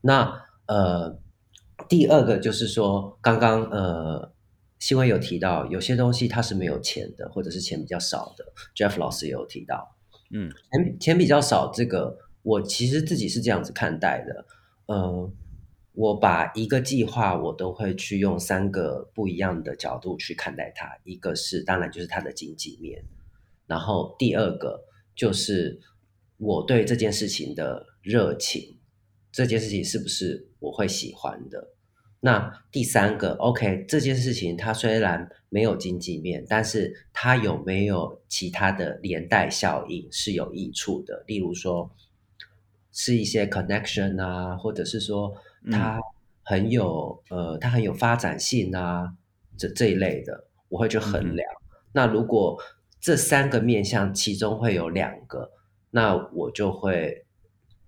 [0.00, 1.18] 那呃，
[1.90, 4.32] 第二个就是说，刚刚呃，
[4.78, 8.44] 新闻有提到，有些东西它是没有钱的，或者是钱比较少的。
[8.76, 9.96] Jeff 老师也有提到，
[10.32, 14.46] 嗯钱钱比较少，这个我其实自己是这样子看待的。
[14.86, 15.32] 呃，
[15.94, 20.96] 我把一个计划，我都会去用三个不一样的角度去看待它。
[21.02, 23.02] 一个是当然就是它的经济面，
[23.66, 24.84] 然后第二个
[25.16, 25.80] 就是
[26.36, 28.78] 我对这件事情的热情，
[29.32, 31.72] 这件事情是不是我会喜欢的？
[32.22, 41.24] 那第三个，OK，这件事情它虽然没有经济面，但是它有没有其他的连带效应是有益处的？
[41.26, 41.90] 例如说，
[42.92, 45.34] 是一些 connection 啊，或者是说
[45.70, 45.98] 它
[46.42, 49.14] 很有、呃，它很有发展性啊，
[49.56, 51.48] 这这一类的，我会去衡量。
[51.92, 52.58] 那如果
[53.00, 55.52] 这三个面向其中会有两个，
[55.90, 57.24] 那我就会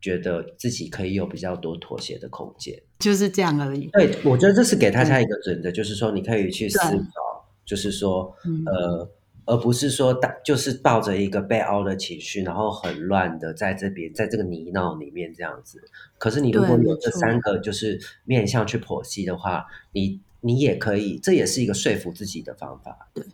[0.02, 2.78] 觉得自己可以有比较多妥协的空间。
[2.98, 3.88] 就是这样而已。
[3.92, 9.10] 对，我觉得这是给大家一个准的，就是说你可以去思考，就是说，嗯呃，
[9.44, 15.82] 而不是说大就是抱着一个被凹的情绪，然后很乱的在这边在这个泥淖里面这样子。
[16.18, 23.08] 可是你如果有这三个就是面向去剖析的话，你你也可以，这也是一个说服自己的方法。
[23.14, 23.24] 对，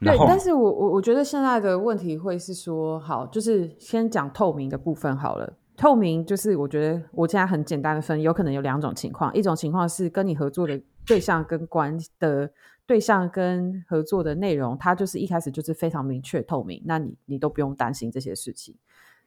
[0.00, 5.54] 对，但是我我我觉得现在的问题会是说，好，就是先讲透明的部分好了。
[5.78, 12.50] 透明就是我觉得我现在很简单的分，有可能有两种情况，一种情况是跟你合作的对象跟关的
[12.84, 18.74] 对象跟合作的内容，它就是一开始就是非常明确透明，那你你都不用担心这些事情。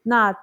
[0.02, 0.34] 那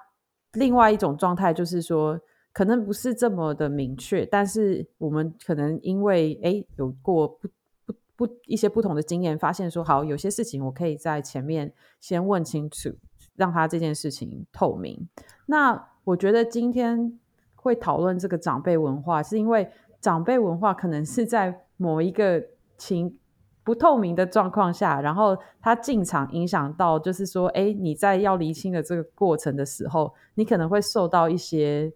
[0.54, 2.20] 另外一种状态就是说，
[2.52, 7.48] 可能不是这么的明确，但是我们可能因为诶有过不
[7.86, 12.90] 不不一些不同的经验，发现说好有些事情我可以在前面先问清楚，
[13.36, 15.08] 让他这件事情透明。
[15.46, 17.18] 那我觉得今天
[17.54, 19.68] 会讨论这个长辈文化，是因为
[20.00, 22.42] 长辈文化可能是在某一个
[22.76, 23.16] 情
[23.62, 31.92] 不透明的状况下，然后他进场影响到，就是说，哎，你在要厘清的这个过程的时候，你可能会受到一些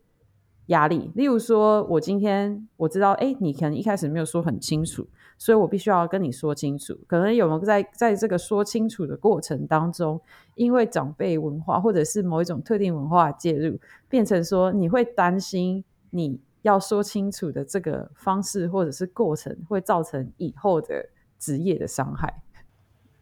[0.66, 1.11] 压力。
[1.16, 5.05] 例如说，我今天我知道，哎，你可能一开始没有说很清楚，
[5.37, 6.99] 所以我必须要跟你说清楚。
[7.07, 10.20] 可能有没有在在这个说清楚的过程当中，
[10.55, 22.42] 因为长辈文化或者是某一种特定文化介入，变成说你会担心你要说清楚的这个方式或者是过程会造成以后的职业的伤害。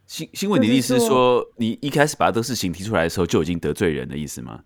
[0.06, 4.62] 新新闻，你的意思是说，你一开始把这个事情提出来的时候就已经得罪人的意思吗？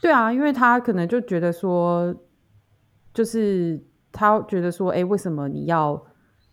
[0.00, 2.14] 对啊，因为他可能就觉得说，
[3.12, 6.00] 就是他觉得说，哎，为什么你要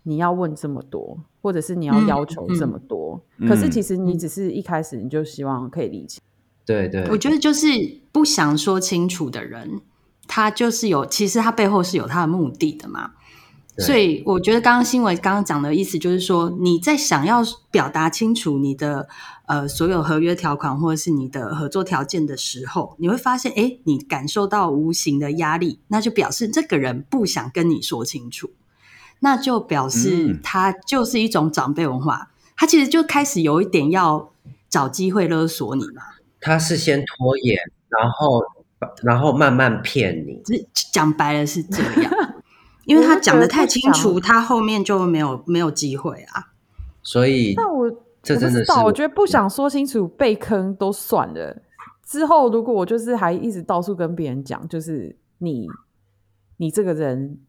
[0.03, 3.23] 你要问这么多，或者是你要嗯要求这么多？
[3.37, 6.19] 嗯可是其实你只是一开始你就希望可以理解。
[6.65, 7.67] 对对，我觉得就是
[8.11, 9.81] 不想说清楚的人，
[10.27, 13.11] 他就是有，其实他背后是有他的目的的嘛。
[13.79, 19.07] 所以我觉得刚刚新闻刚刚讲的意思就是说，你在想要表达清楚你的
[19.47, 28.51] 呃所有合约条款或者是你的合作条件的时候，你会发现，哎，你感受到无形的压力，那就表示这个人不想跟你说清楚，
[29.23, 34.29] 那就表示嗯他就是一种长辈文化，他其实就开始有一点要
[34.69, 36.03] 找机会勒索你嘛。
[36.41, 37.57] 他是先拖延，
[37.87, 38.43] 然后
[39.01, 40.41] 然后慢慢骗你。
[40.43, 42.13] 只讲白了是这样，
[42.85, 46.51] 因为他讲的太清楚，他后面就没有没有机会啊。
[47.01, 47.89] 所以但我
[48.21, 51.61] 这真的是我知道，我觉得不想说清楚被坑都算了。
[52.05, 55.65] 之后如果我就是还一直到处跟别人讲，就是你
[56.57, 57.39] 你这个人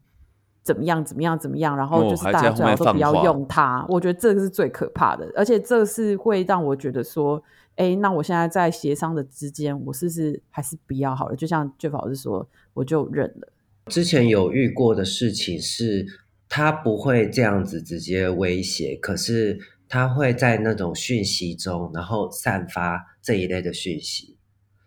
[0.65, 3.85] 怎么样怎么样怎么样，然后哦就是大家最好都不要用它。
[3.87, 7.41] 我觉得这个是最可怕的，而且这是会让我觉得说，
[7.75, 11.35] 哎，那我现在在协商的之间，我是不是还是不要好了？
[11.35, 13.47] 就像 Jeff 老师说，我就忍了。
[13.91, 16.03] 之前有遇过的事情是，
[16.49, 24.34] 他不会这样子直接威胁，可是他会在那种讯息中，然后散发这一类的讯息，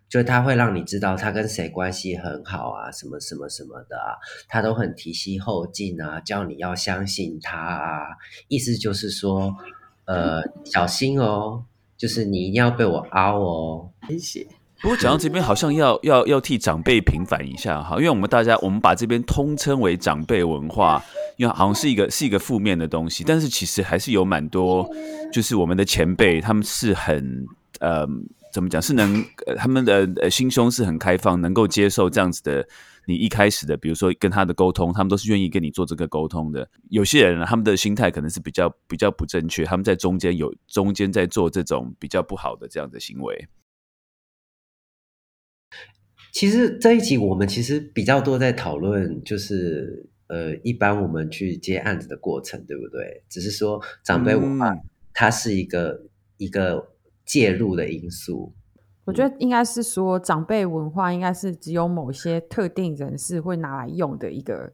[0.08, 4.16] 就他会让你知道他跟谁关系很好啊，什么什么什么的啊，
[4.48, 8.16] 他都很提携后进啊，叫你要相信他啊，
[8.48, 9.54] 意思就是说，
[10.06, 11.62] 呃，小心哦，
[11.96, 14.46] 就是你一定要被我凹哦，谢谢。
[14.80, 21.04] 不过讲到这边，好像要要要替长辈平反一下哈，因为我们大家我们把这边通称为长辈文化，
[21.36, 24.88] 因为好像是一个是一个负面的东西，但是其实还是有蛮多，
[25.32, 27.44] 就是我们的前辈他们是很
[27.80, 28.06] 呃
[28.52, 29.24] 怎么讲是能
[29.56, 32.66] 他们的呃心胸是很开放，能够接受这样子的。
[33.06, 36.68] 你一开始的，比如说跟他的沟通，他们都是愿意跟你做这个沟通的。
[36.90, 43.48] 有些人呢，他们的心态可能是比较比较不正确，他们在中间有中间在做这种比较不好的这样的行为。
[46.34, 53.24] 其实这一集我们其实比较多在讨论，就是呃，一般我们去接案子的过程，对不对？
[53.30, 54.76] 只是说长辈文化，
[55.14, 56.02] 它是一个
[56.36, 56.90] 一个
[57.28, 58.52] 介入的因素。
[59.04, 64.72] 我觉得应该是说，长辈文化应该是只有某些特定人士会拿来用的一个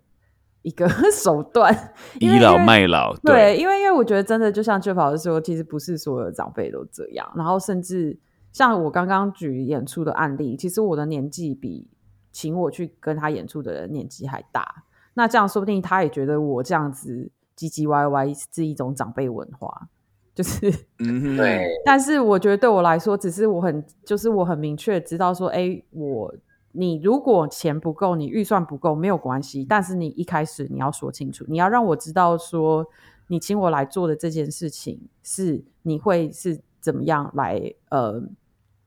[0.63, 3.15] 一个 手段，倚老卖老。
[3.17, 8.19] 对，因为因为我觉得真的就像薛老师说，其实不是所有的长辈都这样，然后甚至。
[8.55, 11.89] 像我刚刚举演出的案例，其实我的年纪比
[12.31, 14.85] 请我去跟他演出的人年纪还大。
[15.15, 19.89] 那这样说不定他也觉得我这样子唧唧歪歪是一种长辈文化，
[20.35, 21.69] 就是嗯对。
[21.85, 26.35] 但是我觉得对我来说，只是我很就是我很明确知道说，哎，我
[26.73, 32.87] 你如果钱不够，你预算不够没有关系，但是你一开始你要说清楚，你要让我知道说
[33.29, 38.23] 你请我来做的这件事情是你会是怎么样来呃。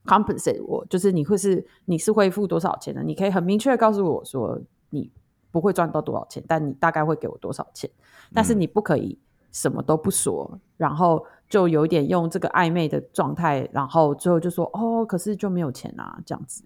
[0.06, 3.02] compensate 我就是你会是你是会付多少钱的？
[3.02, 5.10] 你可以很明确告诉我说你
[5.50, 7.90] 不会赚到多少钱，但你大概会给我多少钱？
[8.32, 9.18] 但是你不可以
[9.60, 16.64] 什么都不说，然后就有点用这个暧昧的状态，然后最后就说哦，可是就没有钱啊，这样子。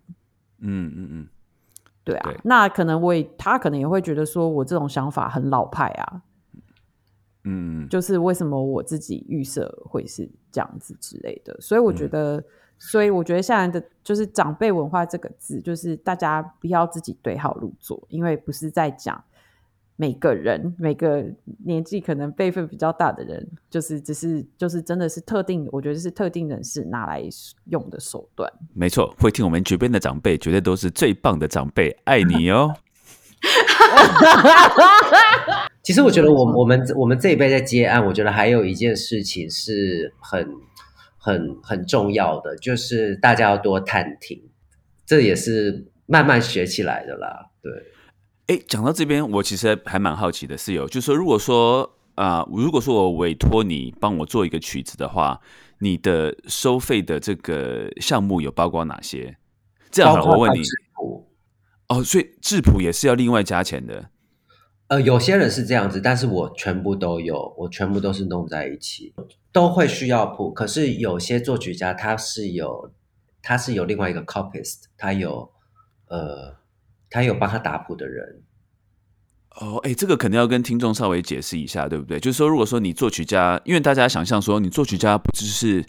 [0.59, 1.28] 嗯嗯嗯，
[2.05, 6.22] 对啊，那可能我也他可能也会觉得说我这种想法很老派啊。
[7.45, 12.45] 嗯，就是为什么我自己预设会是这样子之类的，所以我觉得。
[12.84, 19.22] 所以我觉得现在的就是长辈文化这个字，就是大家不要自己对号入座，因为不是在讲
[20.03, 21.24] 每个人每个
[21.64, 27.22] 年纪可能辈分比较大的人，就是只是就是真的是特定，我觉得是特定人士拿来
[27.66, 28.53] 用的手段。
[28.74, 32.74] 没错，会听我们这边的长辈，绝对都是最棒的长辈，爱你哦。
[35.84, 40.44] 其实我觉得，我我们我们这一辈在接案，我觉得还有一件事情是很。
[41.24, 44.42] 很很重要的就是大家要多探听，
[45.07, 47.46] 这也是慢慢学起来的啦。
[47.62, 47.70] 对，
[48.47, 55.40] 哎，讲到这边，我其实还蛮好奇的，是有，就是说，如果说啊，如果说我委托你帮我做一个曲子的话，
[55.78, 59.36] 你的收费的这个项目有包括哪些？
[59.90, 60.62] 这样好，我问你，
[61.88, 64.11] 哦，所以质谱也是要另外加钱的。
[64.88, 69.14] 呃，有些人是这样子，但是我全部都有，我全部都是弄在一起。
[69.51, 72.93] 都会需要谱，可是有些作曲家他是有，
[73.43, 75.51] 他是有另外一个 copyist，他有
[76.09, 76.57] 呃，
[77.13, 78.43] 他有帮他打谱的人。
[79.61, 82.19] 哦，哎，这个肯定要跟听众稍微解释一下，对不对？
[82.19, 85.85] 就是说，如果说你作曲家，因为大家想象说，你作曲家不就是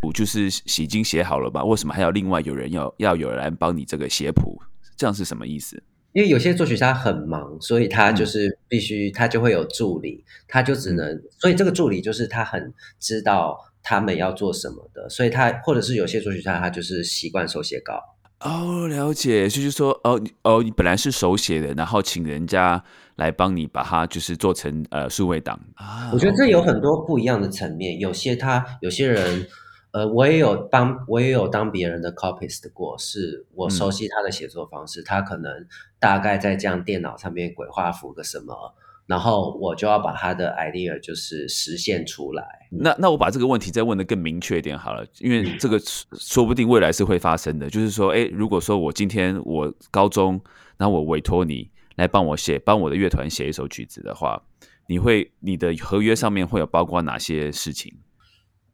[0.00, 0.46] 谱就是
[0.80, 1.64] 已经写好了吧？
[1.64, 4.56] 为什么还要另外有人要要有人帮你这个写谱？
[4.96, 5.82] 这样是什么意思？
[6.12, 18.00] 因为有些作曲家很忙，所以他就是必须他就会有助理，他就只能，所以这个助理就是他很知道他们要做什么的，所以他或者是有些作曲家他就是习惯手写稿。
[18.40, 22.82] 哦，了解，就是说，哦，哦，你本来是手写的，然后请人家
[23.16, 26.10] 来帮你把它就是做成呃数位档啊。
[26.12, 29.46] 我觉得这有很多不一样的层面，有些他有些人。
[29.90, 35.50] 呃，我也有帮，我也有当别人的 copyist 过，是我熟悉他的写作方式，他可能
[35.98, 38.74] 大概在这样电脑上面鬼画符个什么，
[39.08, 42.44] 然后我就要把他的 idea 就是实现出来。
[42.70, 45.80] 那那我把这个问题再问的更明确一点好了，因为这个
[46.12, 47.70] 说不定未来是会发生的。
[47.70, 50.38] 就是说，哎，如果说我今天我高中，
[50.76, 54.42] 然后我委托你来帮我写，帮我的乐团写一首曲子的话，
[54.88, 57.90] 你会你的合约上面会有包括哪些事情？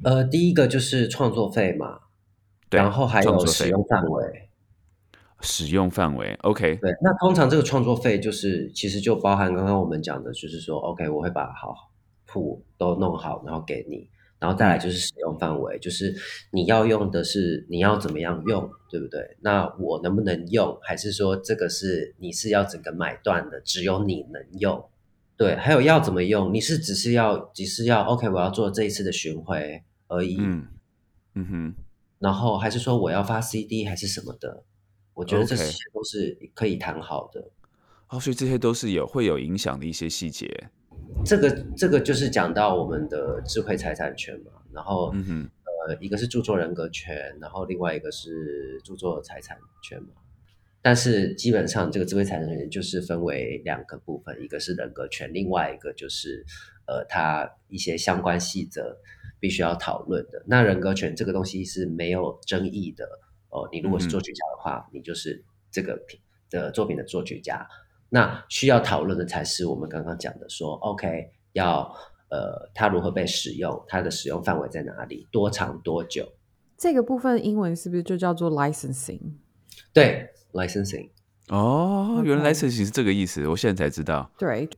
[0.02, 2.00] 呃，第一个就是创作费嘛，
[2.70, 4.48] 然后还有使用范围。
[5.44, 6.76] 使用范围，OK。
[6.76, 11.92] 对，那通常这个创作费就是其实就包含刚刚我们讲的，就是说，OK，我会把好
[12.24, 14.08] 谱都弄好，然后给你，
[14.40, 16.14] 然后再来就是使用范围，就是
[16.50, 19.36] 你要用的是你要怎么样用，对不对？
[19.40, 24.88] 那我能不能用，还是说这个是你是要整个买断的，只有你能用？
[25.36, 26.54] 对，还有要怎么用？
[26.54, 30.68] 你是只是要只是要 OK，我要做这一次的巡回而已，嗯
[31.34, 31.74] 嗯哼，
[32.18, 34.62] 然后还是说我要发 CD 还是什么的？
[35.14, 37.50] 我觉得这些都是可以谈好的。
[38.08, 40.68] 哦，所以这些都是有会有影响的一些细节。
[41.24, 45.50] 这个这个就是讲到我们的智慧财产权嘛，然后、嗯哼，
[45.88, 50.08] 呃，一个是著作人格权，然后另外一个是著作财产权嘛。
[50.82, 56.44] 但是基本上这个智慧财产权就是分为两个部分，一个是人格权，另外一个就是
[56.86, 58.98] 呃它一些相关细则
[59.40, 60.42] 必须要讨论的。
[60.46, 63.08] 那人格权这个东西是没有争议的
[63.54, 67.66] 哦，你如果是作曲家的话，你就是这个品的作品的作曲家。
[68.10, 71.82] 那需要讨论的才是我们刚刚讲的说，OK，要
[72.30, 76.28] 呃它如何被使用，它的使用范围在哪里，多长多久？
[76.76, 79.20] 这个部分英文是不是就叫做 licensing？
[79.92, 81.10] 对，licensing。
[81.48, 84.30] 哦，原来 licensing 是这个意思，我现在才知道。
[84.36, 84.68] 对，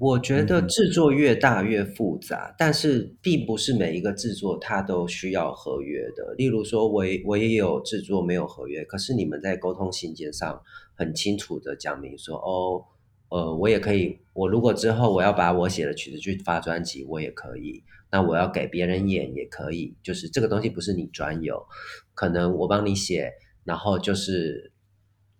[0.00, 6.34] 我觉得制作越大越复杂，但是并不是每一个制作它都需要合约的。
[6.38, 10.58] 例如说我也我也有制作没有合约，可是你们在沟通信件上
[10.94, 12.82] 很清楚的讲明说，哦，
[13.28, 17.84] 呃，我也可以，我如果之后我要把我写的曲子去发专辑，我也可以。
[18.10, 21.62] 那我要给别人演也可以，就是这个东西不是你专有，
[22.14, 23.30] 可能我帮你写，
[23.64, 24.72] 然后就是，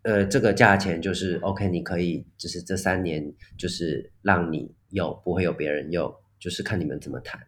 [0.02, 7.40] 呃，这个价钱就是 OK，你可以就是这三年就是让你用，不会有别人用，就是看你们怎么谈。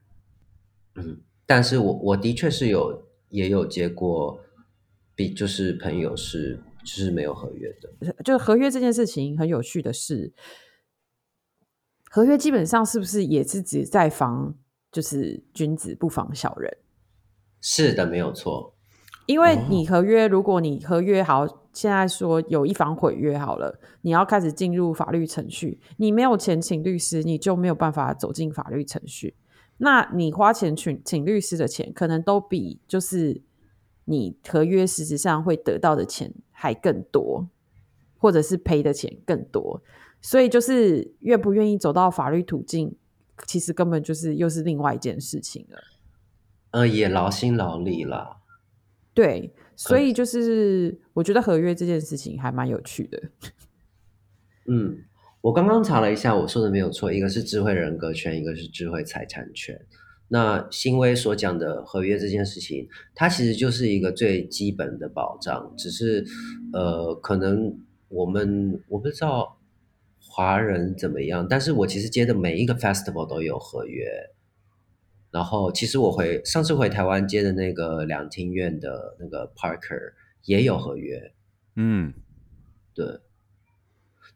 [0.97, 4.39] 嗯，但是我我的确是有也有接过，
[5.15, 10.31] 比就是朋友是就是没有合约的，就合约这件事情很有趣的是，
[12.11, 14.55] 合约基本上是不是也是指在防
[14.91, 16.77] 就是君子不防小人？
[17.63, 18.77] 是的，没有错。
[19.25, 29.35] 因为哦你合约，如果你合约好，现在说有一方毁约好了，你要开始进入法律程序，你没有钱请律师，你就没有办法走进法律程序。
[29.79, 33.43] 那你花钱请请律师的钱，可能都比就是
[34.05, 37.49] 你合约实质上会得到的钱还更多，
[38.19, 39.83] 或者是赔的钱更多。
[40.21, 42.95] 所以就是愿不愿意走到法律途径，
[43.47, 45.79] 其实根本就是又是另外一件事情了。
[46.71, 48.37] 呃，也劳心劳力了。
[49.13, 53.23] 对，所以就是我觉得合约这件事情还蛮有趣的。
[54.69, 54.99] 嗯，
[55.41, 59.81] 我刚刚查了一下，我说的没有错，一个是智慧人格权，一个是智慧财产权。
[60.29, 66.25] 那新威所讲的合约这件事情，它其实就是一个最基本的保障，只是
[66.73, 67.77] 呃，可能
[68.09, 69.59] 我们我不知道
[70.21, 74.07] 华人怎么样，但是我其实接的每一个 festival 都有合约。
[75.33, 80.13] 然后，其实我回上次回台湾接的那个两厅院的那个 Parker
[80.45, 81.33] 也有合约，
[81.75, 82.13] 嗯，
[82.93, 83.19] 对，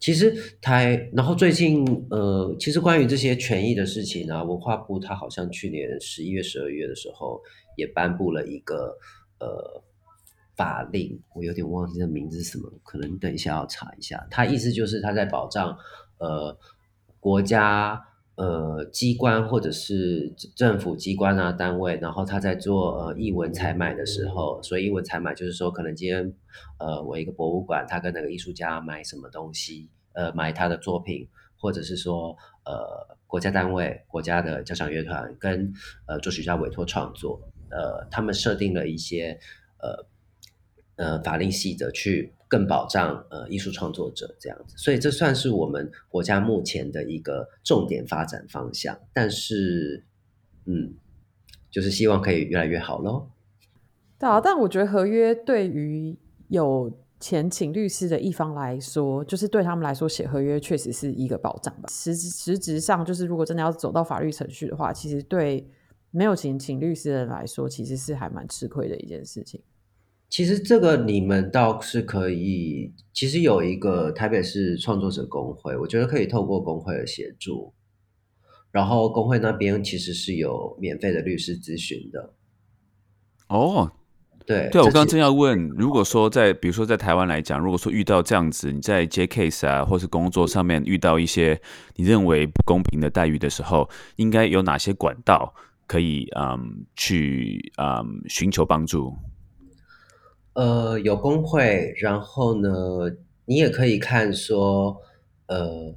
[0.01, 7.43] 其实台，然后最近呃，其实关于这些权益的事情啊，文化部它好像去年十一月、十二月的时候
[7.77, 8.97] 也颁布了一个
[9.39, 9.85] 呃
[10.57, 14.27] 法令，我有点忘记这名字是什么，可能等一下要查一下。
[14.31, 15.77] 它意思就是它在保障
[16.17, 16.59] 呃
[17.21, 18.03] 国家。
[18.37, 26.34] 呃，机关或者是政府机关啊单位，然后他在做呃艺文采买的时候，所以艺文采买就是说，可能今天
[26.78, 31.26] 呃我一个博物馆，他跟那个艺术家买什么东西，呃买他的作品，
[31.59, 35.72] 或者是说呃国家单位、国家的交响乐团跟
[36.07, 39.41] 呃作曲家委托创作，呃他们设定了一些
[39.78, 40.07] 呃
[40.97, 48.99] 呃法令细则去更保障呃艺术创作者这样子，所以这算是我们国家目前的一个重点发展方向。
[49.13, 50.05] 但是，
[50.67, 50.95] 嗯，
[51.71, 53.29] 就是希望可以越来越好喽。
[54.19, 56.17] 对啊，但我觉得合约对于
[56.49, 61.89] 有钱请律师的一方来说，就是对他们来说写合约确实是一个保障吧。
[61.91, 65.69] 实实质上，就是如果真的要走到法律程序的话，其实对
[66.11, 69.61] 没有钱请律师的人来说，其实是还蛮吃亏的一件事情。
[70.29, 77.72] 其实这个你们倒是可以，其实有一个台北市创作者工会，我觉得可以透过工会的协助，
[78.72, 82.35] 然后工会那边其实是有免费的律师咨询的。
[83.49, 83.93] 哦，
[84.45, 91.59] 对，对啊，我刚刚正要问，如果说在比如说在台湾来讲，如果说遇到这样子，你在接 case 啊，或是工作上面遇到一些
[91.95, 95.55] 你认为不公平的待遇的时候，应该有哪些管道
[95.87, 99.14] 可以嗯去嗯寻求帮助？
[100.57, 102.71] 呃，有工会，然后呢，
[103.45, 105.03] 你也可以看说，
[105.49, 105.95] 呃，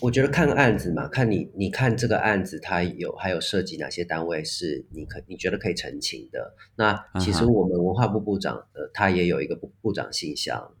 [0.00, 6.52] 我觉得看案子嘛，看你你看这个案子，它有还有涉及哪些单位是你可你觉得可以澄清的。
[6.74, 10.74] 那其实我们文化部部长呃，他也有一个部部长信箱，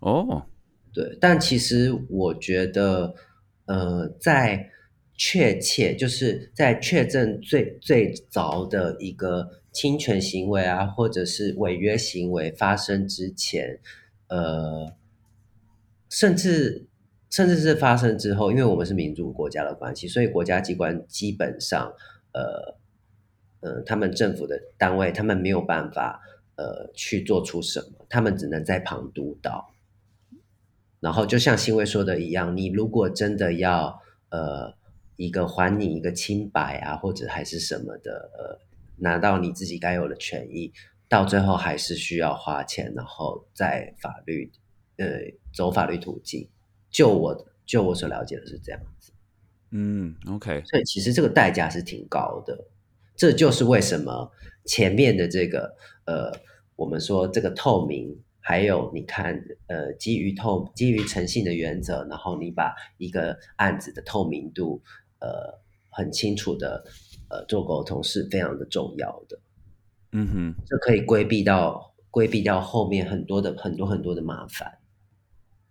[0.00, 0.44] 哦，
[0.92, 1.18] 对。
[1.20, 3.16] 但其实我觉得，
[3.66, 4.70] 呃，在
[5.16, 13.78] 确切就是在确证最最早的一个侵权行为啊，或者是违约行为发生之前，
[14.28, 14.92] 呃，
[16.08, 16.86] 甚至
[17.30, 21.92] 甚至是发生之后，因为我们是民主国家的关系，所以国家机关基本上，
[22.32, 22.76] 呃，
[23.60, 26.20] 呃，他们政府的单位，他们没有办法，
[26.56, 29.70] 呃，去做出什么，他们只能在旁督导。
[31.00, 34.00] 然后就像新威说的一样，你如果真的要，
[34.30, 34.74] 呃，
[35.14, 38.58] 一个还你一个清白啊，或者还是什么的，呃，
[38.98, 40.72] 拿到你自己该有的权益，
[41.08, 44.50] 到最后还是需要花钱，然后在法律，
[44.96, 45.06] 呃，
[45.52, 46.48] 走法律途径。
[46.90, 49.12] 就我就我所了解的是这样子。
[49.70, 50.62] 嗯，OK。
[50.64, 52.66] 所以其实这个代价是挺高的，
[53.16, 54.30] 这就是为什么
[54.64, 55.74] 前面的这个，
[56.06, 56.32] 呃，
[56.76, 58.22] 我们说这个透明。
[58.40, 64.80] 还有，你看，呃，基于透、基于诚信的原则，然后你把一个案子的透明度，
[65.18, 66.82] 呃，很清楚的，
[67.28, 69.38] 呃，做沟通是非常的重要的。
[70.12, 74.78] 嗯哼，这可以规避到规避掉后面很多的很多很多的麻烦。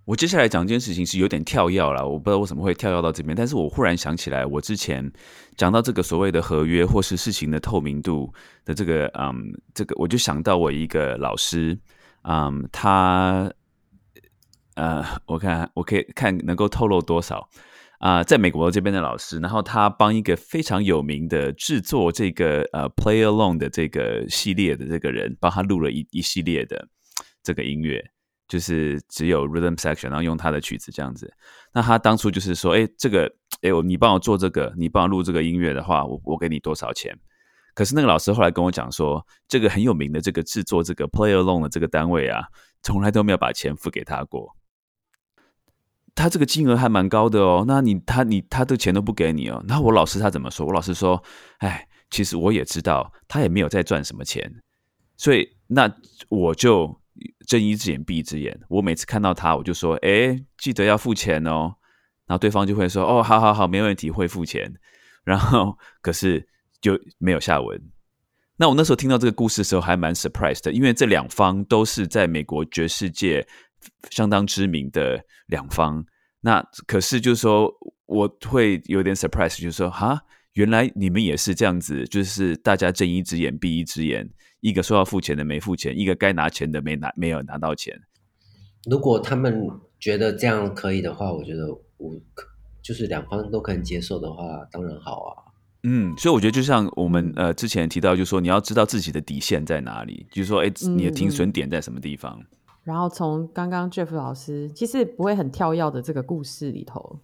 [0.05, 5.11] 我接下来讲一件事情是有点跳跃了，我不知道为什么会跳跃到这边，但是我忽然想起来，我之前
[5.57, 8.33] 讲到这个所谓的合约或是事情的透明度
[8.63, 9.33] 的这个，嗯，
[9.73, 11.77] 这个我就想到我一个老师。
[12.23, 13.49] 嗯，他，
[14.75, 17.47] 呃，我看我可以看能够透露多少
[17.99, 18.23] 啊？
[18.23, 26.87] 在美国这边的老师，然后他帮一个非常有名的制作这个呃 Play Along 的这个系列的这个人，帮他录了一一系列的
[27.43, 28.03] 这个音乐，
[28.47, 31.33] 就是只有 Rhythm Section，然后用他的曲子这样子。
[31.73, 33.31] 那他当初就是说，哎，这个，
[33.61, 37.17] 哎，我你帮我做这个，你帮我录这个音乐的话，我我给你多少钱？
[37.73, 42.41] 可是那个老师后来跟我讲说，这个很有名的这个制作这个 Play Along 的这个单位啊，
[42.81, 44.55] 从来都没有把钱付给他过。
[46.17, 49.63] 他这个金额还蛮高的哦，那你他你他的钱都不给你哦。
[49.67, 50.65] 那我老师他怎么说？
[50.65, 51.21] 我老师说，
[51.59, 54.51] 哎，其实我也知道他也没有在赚什么钱，
[55.15, 55.89] 所以那
[56.27, 56.99] 我就
[57.47, 58.59] 睁一只眼闭一只眼。
[58.67, 61.75] 我每次看到他，我就说，哎，记得要付钱哦。
[62.25, 64.73] 然后对方就会说，哦，好好好，没问题，会付钱。
[65.23, 66.47] 然后可是。
[66.79, 67.81] 就没有下文。
[68.55, 73.45] 那我那时候听到这个故事的时候，还蛮 surprised 的，因为这两方都是在美国爵士界
[74.09, 76.05] 相当知名的两方。
[76.41, 77.71] 那可是就是说，
[78.05, 80.21] 我会有点 surprise，就是说，哈，
[80.53, 84.29] 原来你们也是这样子，就是大家睁一只眼闭一只眼，
[84.61, 87.99] 一个说要付钱的没付钱，一个该拿钱的没拿没有拿到钱。
[88.89, 89.67] 如果他们
[89.99, 91.67] 觉得这样可以的话，我觉得
[91.97, 92.15] 我
[92.81, 95.43] 就是两方都可以接受的话，当然好啊。
[95.83, 102.39] 嗯，所以我觉得就像我们呃之前提到，就是说你要知道自己的底线在哪里，就是说，哎，你的停损点在什么地方。
[102.87, 107.19] 然后从刚刚 Jeff 老师其实不会很跳跃的这个故事里头，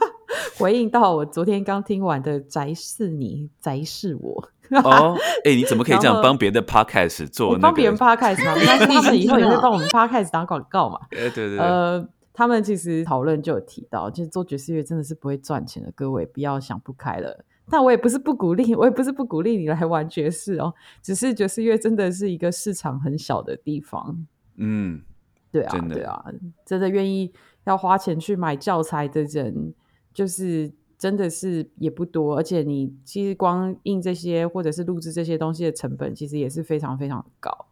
[0.60, 4.50] 回应到我昨天刚听完的“宅是你，宅是我
[4.84, 7.56] ”。哦，哎，你怎么可以这样帮别的 Podcast 做？
[7.58, 8.52] 帮别人 Podcast 吗？
[8.66, 11.00] 但是他们以后也会帮我们 Podcast 打广告嘛？
[11.08, 11.58] 对对对。
[11.60, 17.42] 呃，他们其实讨论就有提到，就是做爵士乐真的是不会赚钱的，各位不要想不开了。
[17.70, 24.26] 但我也不是不鼓励，我也不是不鼓励你来玩爵士哦，只是爵士乐真的是一个市场很小的地方。
[24.56, 25.02] 嗯，
[25.50, 26.24] 对啊，对啊，
[26.64, 27.32] 真的愿意
[27.64, 29.74] 要花钱去买教材的人，
[30.12, 32.36] 就是真的是也不多。
[32.36, 37.66] 而且你其实光印这些或者是录制这些东西的成本，其实也是非常非常高。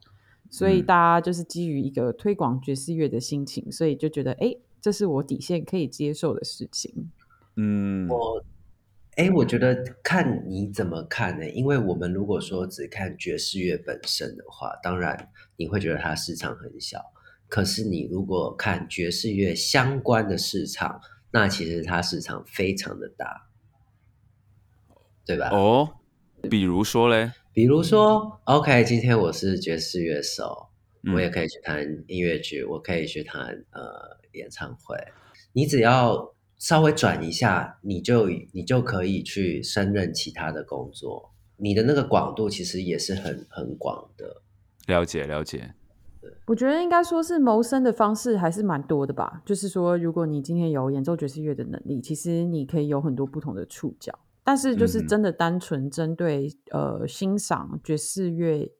[0.51, 7.11] 所以大家就是基于一个推广爵士乐的心情，所以就觉得，哎，这是我底线可以接受的事情。
[7.57, 8.45] 嗯，我。
[9.17, 11.49] 哎，我觉得看你怎么看呢？
[11.51, 17.01] 因为我们如果说只看爵士乐本身的话，当然你会觉得它市场很小。
[17.49, 21.01] 可是你如果看爵士乐相关的市场，
[21.31, 23.49] 那其实它市场非常的大，
[25.25, 25.51] 对吧？
[25.51, 25.95] 哦，
[26.51, 30.71] 比如说嘞，比如说，OK，今天我是爵士乐手，
[31.15, 34.97] 我也可以去弹音乐剧，我可以去弹呃演唱会，
[35.53, 36.34] 你只要。
[36.59, 41.33] 稍微转一下，你就你就可以去升任其他的工作。
[41.57, 44.43] 你的那个广度其实也是很很广的。
[44.87, 45.75] 了解了解。
[46.47, 49.43] 我觉得应该说是谋生的方式还是蛮多的吧。
[49.45, 54.19] 就是说，如果你今天有演奏爵士乐的能力，其实你可以有很多不同的触角。
[54.43, 58.71] 但是，就是真的单纯针对呃欣赏爵士乐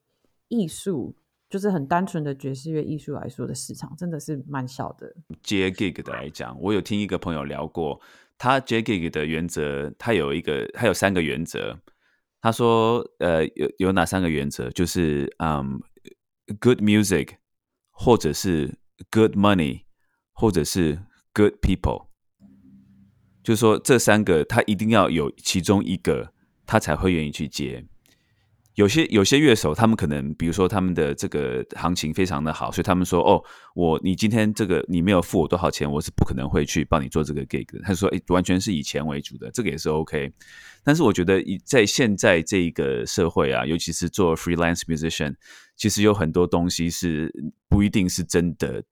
[0.49, 1.15] 艺术。
[1.55, 5.15] 就是很单纯的爵士乐艺术来说的市场，真的是蛮小的。
[5.41, 8.01] 接 gig 的来讲，我有听一个朋友聊过，
[8.37, 11.79] 他接 gig 的原则，他有一个，他有三个原则。
[12.41, 14.69] 他说，呃，有有哪三个原则？
[14.71, 15.81] 就是嗯
[16.59, 17.37] ，good music，
[17.93, 18.77] 或者是
[19.13, 19.83] good money，
[20.33, 20.99] 或者是
[21.33, 22.07] good people。
[23.45, 26.33] 就是说这三个他一定要有其中一个，
[26.67, 27.87] 他才会愿意去接。
[28.75, 33.43] 有些有些乐手，他们可能比如说他们的这个行情非常的好，所以他们说哦，
[33.75, 37.81] 我你今天这个你没有付我多少钱，我是不可能会去帮你做这个 gig 的。
[37.85, 40.33] 他说，哎，完全是以钱为主的，这个也是 OK。
[40.83, 45.35] 但是我觉得，在现在这个社会啊，尤其是做 freelance musician，
[45.77, 47.33] 其实有很多东西是
[47.69, 48.83] 不一定是真的。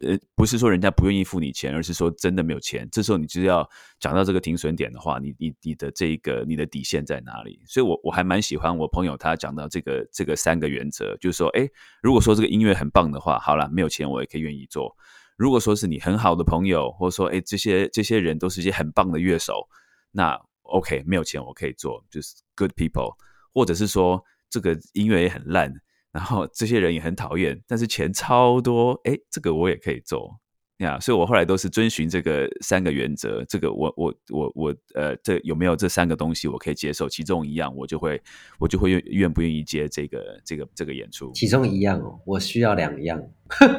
[0.00, 2.86] 呃，不是说人家不愿意付你钱，而是说真的没有钱。
[2.92, 3.66] 这时候你就要
[3.98, 7.62] 讲到这个停损点的话，你你你的这个你的底线在哪里？
[7.66, 11.66] 所以，我我还蛮喜欢我朋友他讲到这个这个三个原则，就是说，哎，
[12.02, 14.94] 如果说这个音乐很棒的话，好了，没有钱我也可以愿意做。
[15.36, 19.66] 如果说是你很好的朋友，或者说，哎，这些这些人都是一些很棒的乐手，
[20.10, 23.14] 那 OK，没有钱我可以做，就是 good people，
[23.54, 25.72] 或者是说这个音乐也很烂。
[26.16, 30.40] 然后这些人也很讨厌，但是钱超多，哎，这个我也可以做
[30.78, 30.98] 呀。
[30.98, 33.44] 所以我后来都是遵循这个三个原则。
[33.44, 37.06] 这个我我我我呃，这有没有这三个东西我可以接受？
[37.06, 38.18] 其中一样，我就会
[38.58, 41.30] 我就会愿愿不愿意接这个这个这个演出。
[41.34, 43.22] 其中一样哦，我需要两样。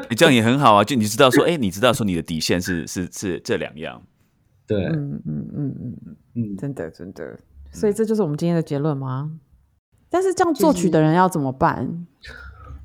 [0.07, 4.05] 你这样也 很好啊，就你知道说，哎，你知道说你的底线是是是这两样。
[4.67, 7.39] 对，嗯嗯嗯嗯嗯，真的真的。
[7.71, 9.39] 所以这就是我们今天的结论吗？
[10.09, 12.07] 但是这样作曲的人要怎么办？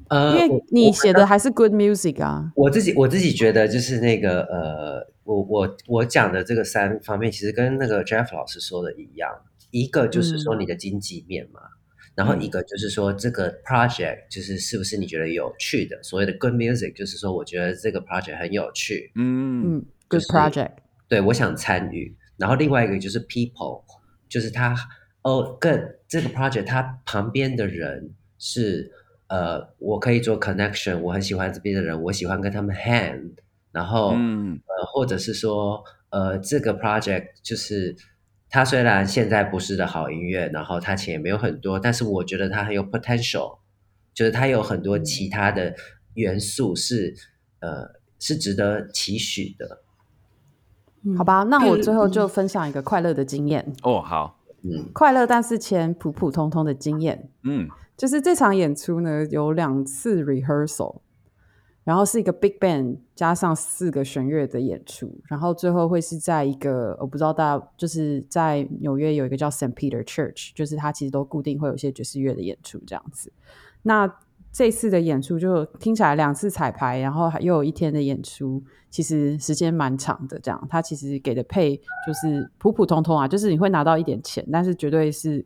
[0.09, 2.53] 呃，因为你写的还是 good music 啊。
[2.55, 9.31] 我自己我自己觉得就是那个呃，我我我讲的这个三方面，其实跟那个 Jeff 老师说的一样。
[9.71, 11.61] 一个就是说你的经济面嘛，
[12.15, 16.03] 然后一个就是说这个 project 就是是不是你觉得有趣的。
[16.03, 20.73] 所谓的 good music 就是说我觉得这个 project 很有趣，嗯嗯，good project，
[21.09, 22.15] 对我想参与。
[22.37, 23.83] 然后另外一个就是 people，
[24.29, 24.77] 就是他。
[25.23, 28.91] 哦，更这个 project，它旁边的人是
[29.29, 33.35] 呃，我可以做 connection，我很喜欢这边的人，我喜欢跟他们 hand，
[33.71, 37.95] 然后嗯呃，或者是说呃，这个 project 就是
[38.51, 43.59] 它虽然现在不是的好音乐，然后它钱也没有很多，但是我觉得它很有 potential，
[44.13, 45.75] 就是它有很多其他的
[46.15, 47.15] 元素是
[47.61, 49.83] 呃是值得期许的。
[51.17, 54.39] 好吧，那我最后就分享一个快乐的经验哦，好。
[54.93, 61.01] 快乐但是钱普普通通的经验，嗯，就是这场演出呢有两次 rehearsal，
[61.85, 73.33] 然后是一个 big band 加上四个弦乐的演出，然后最后会是在一个我不知道大家就是在纽约有一个叫 Saint Peter Church，就是它其实都固定会有一些爵士乐的演出这样子，
[73.83, 74.13] 那。
[74.53, 80.39] 这次的演出就听起来两次彩排，然后还又有一天的演出，其实时间蛮长的。
[80.41, 81.75] 这样，他其实给的配
[82.07, 85.45] 就是普普通通啊，就是你会拿到一点钱，但是绝对是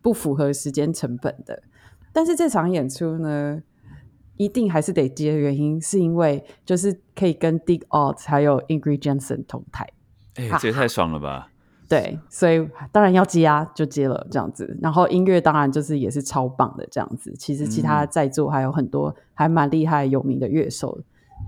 [0.00, 1.62] 不符合时间成本的。
[2.14, 3.62] 但是这场演出呢，
[4.38, 9.86] 一定还是得接的原因，是因为就是可以跟 Dig Out 还有 Ingrid Jensen 同台。
[10.36, 11.50] 哎，这也太爽了吧！
[11.88, 14.76] 对，所以当然要接啊，就接了这样子。
[14.82, 17.32] 然后音乐当然就是也是超棒的这样子。
[17.38, 20.98] 其实其他在座还有很多还蛮厉害有名的乐手，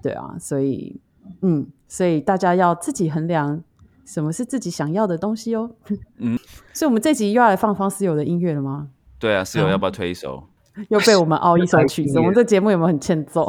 [0.03, 0.36] 对啊。
[0.39, 1.01] 所以
[1.43, 3.62] 嗯，所以大家要自己衡量
[4.05, 5.70] 什么是自己想要的东西哦。
[6.18, 6.39] 嗯，
[6.72, 8.91] 所以我们这集又要来放方思友的音乐了吗？
[9.18, 10.45] 对啊，思友要不要推一首？
[10.89, 13.47] 又被我们凹一首曲子，我们这节目有没有很欠揍？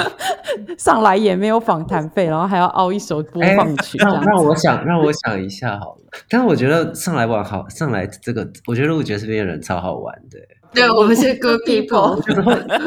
[0.76, 6.00] 上来也没有访谈费，然后还要凹一首播放曲，让让我想让我想一下好了。
[6.28, 10.38] 但是我觉得上来玩好，上来这个，我觉得我觉得这边的人超好玩的。
[10.72, 12.18] 对，我们是 good people。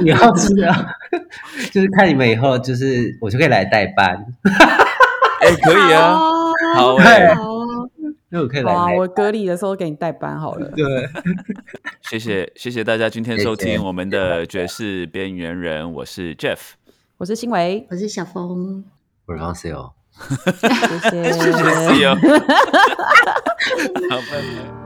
[0.06, 0.86] 以后是啊，
[1.72, 4.26] 就是看你们以后，就是我就可以来代班。
[5.42, 6.18] 哎，可以啊，
[6.76, 7.36] 好哎。
[8.34, 8.74] 那我可以来。
[8.74, 10.68] 哇，我隔离的时候给你代班好了。
[10.72, 11.08] 对，
[12.02, 16.72] 谢谢谢谢大家今天收听我们的爵士边缘人，我是 Jeff。
[17.18, 18.84] 我是新维，我是小峰，
[19.28, 22.16] 我是方 C 哦， 谢谢，谢谢 C 哦，
[24.10, 24.83] 好，拜拜。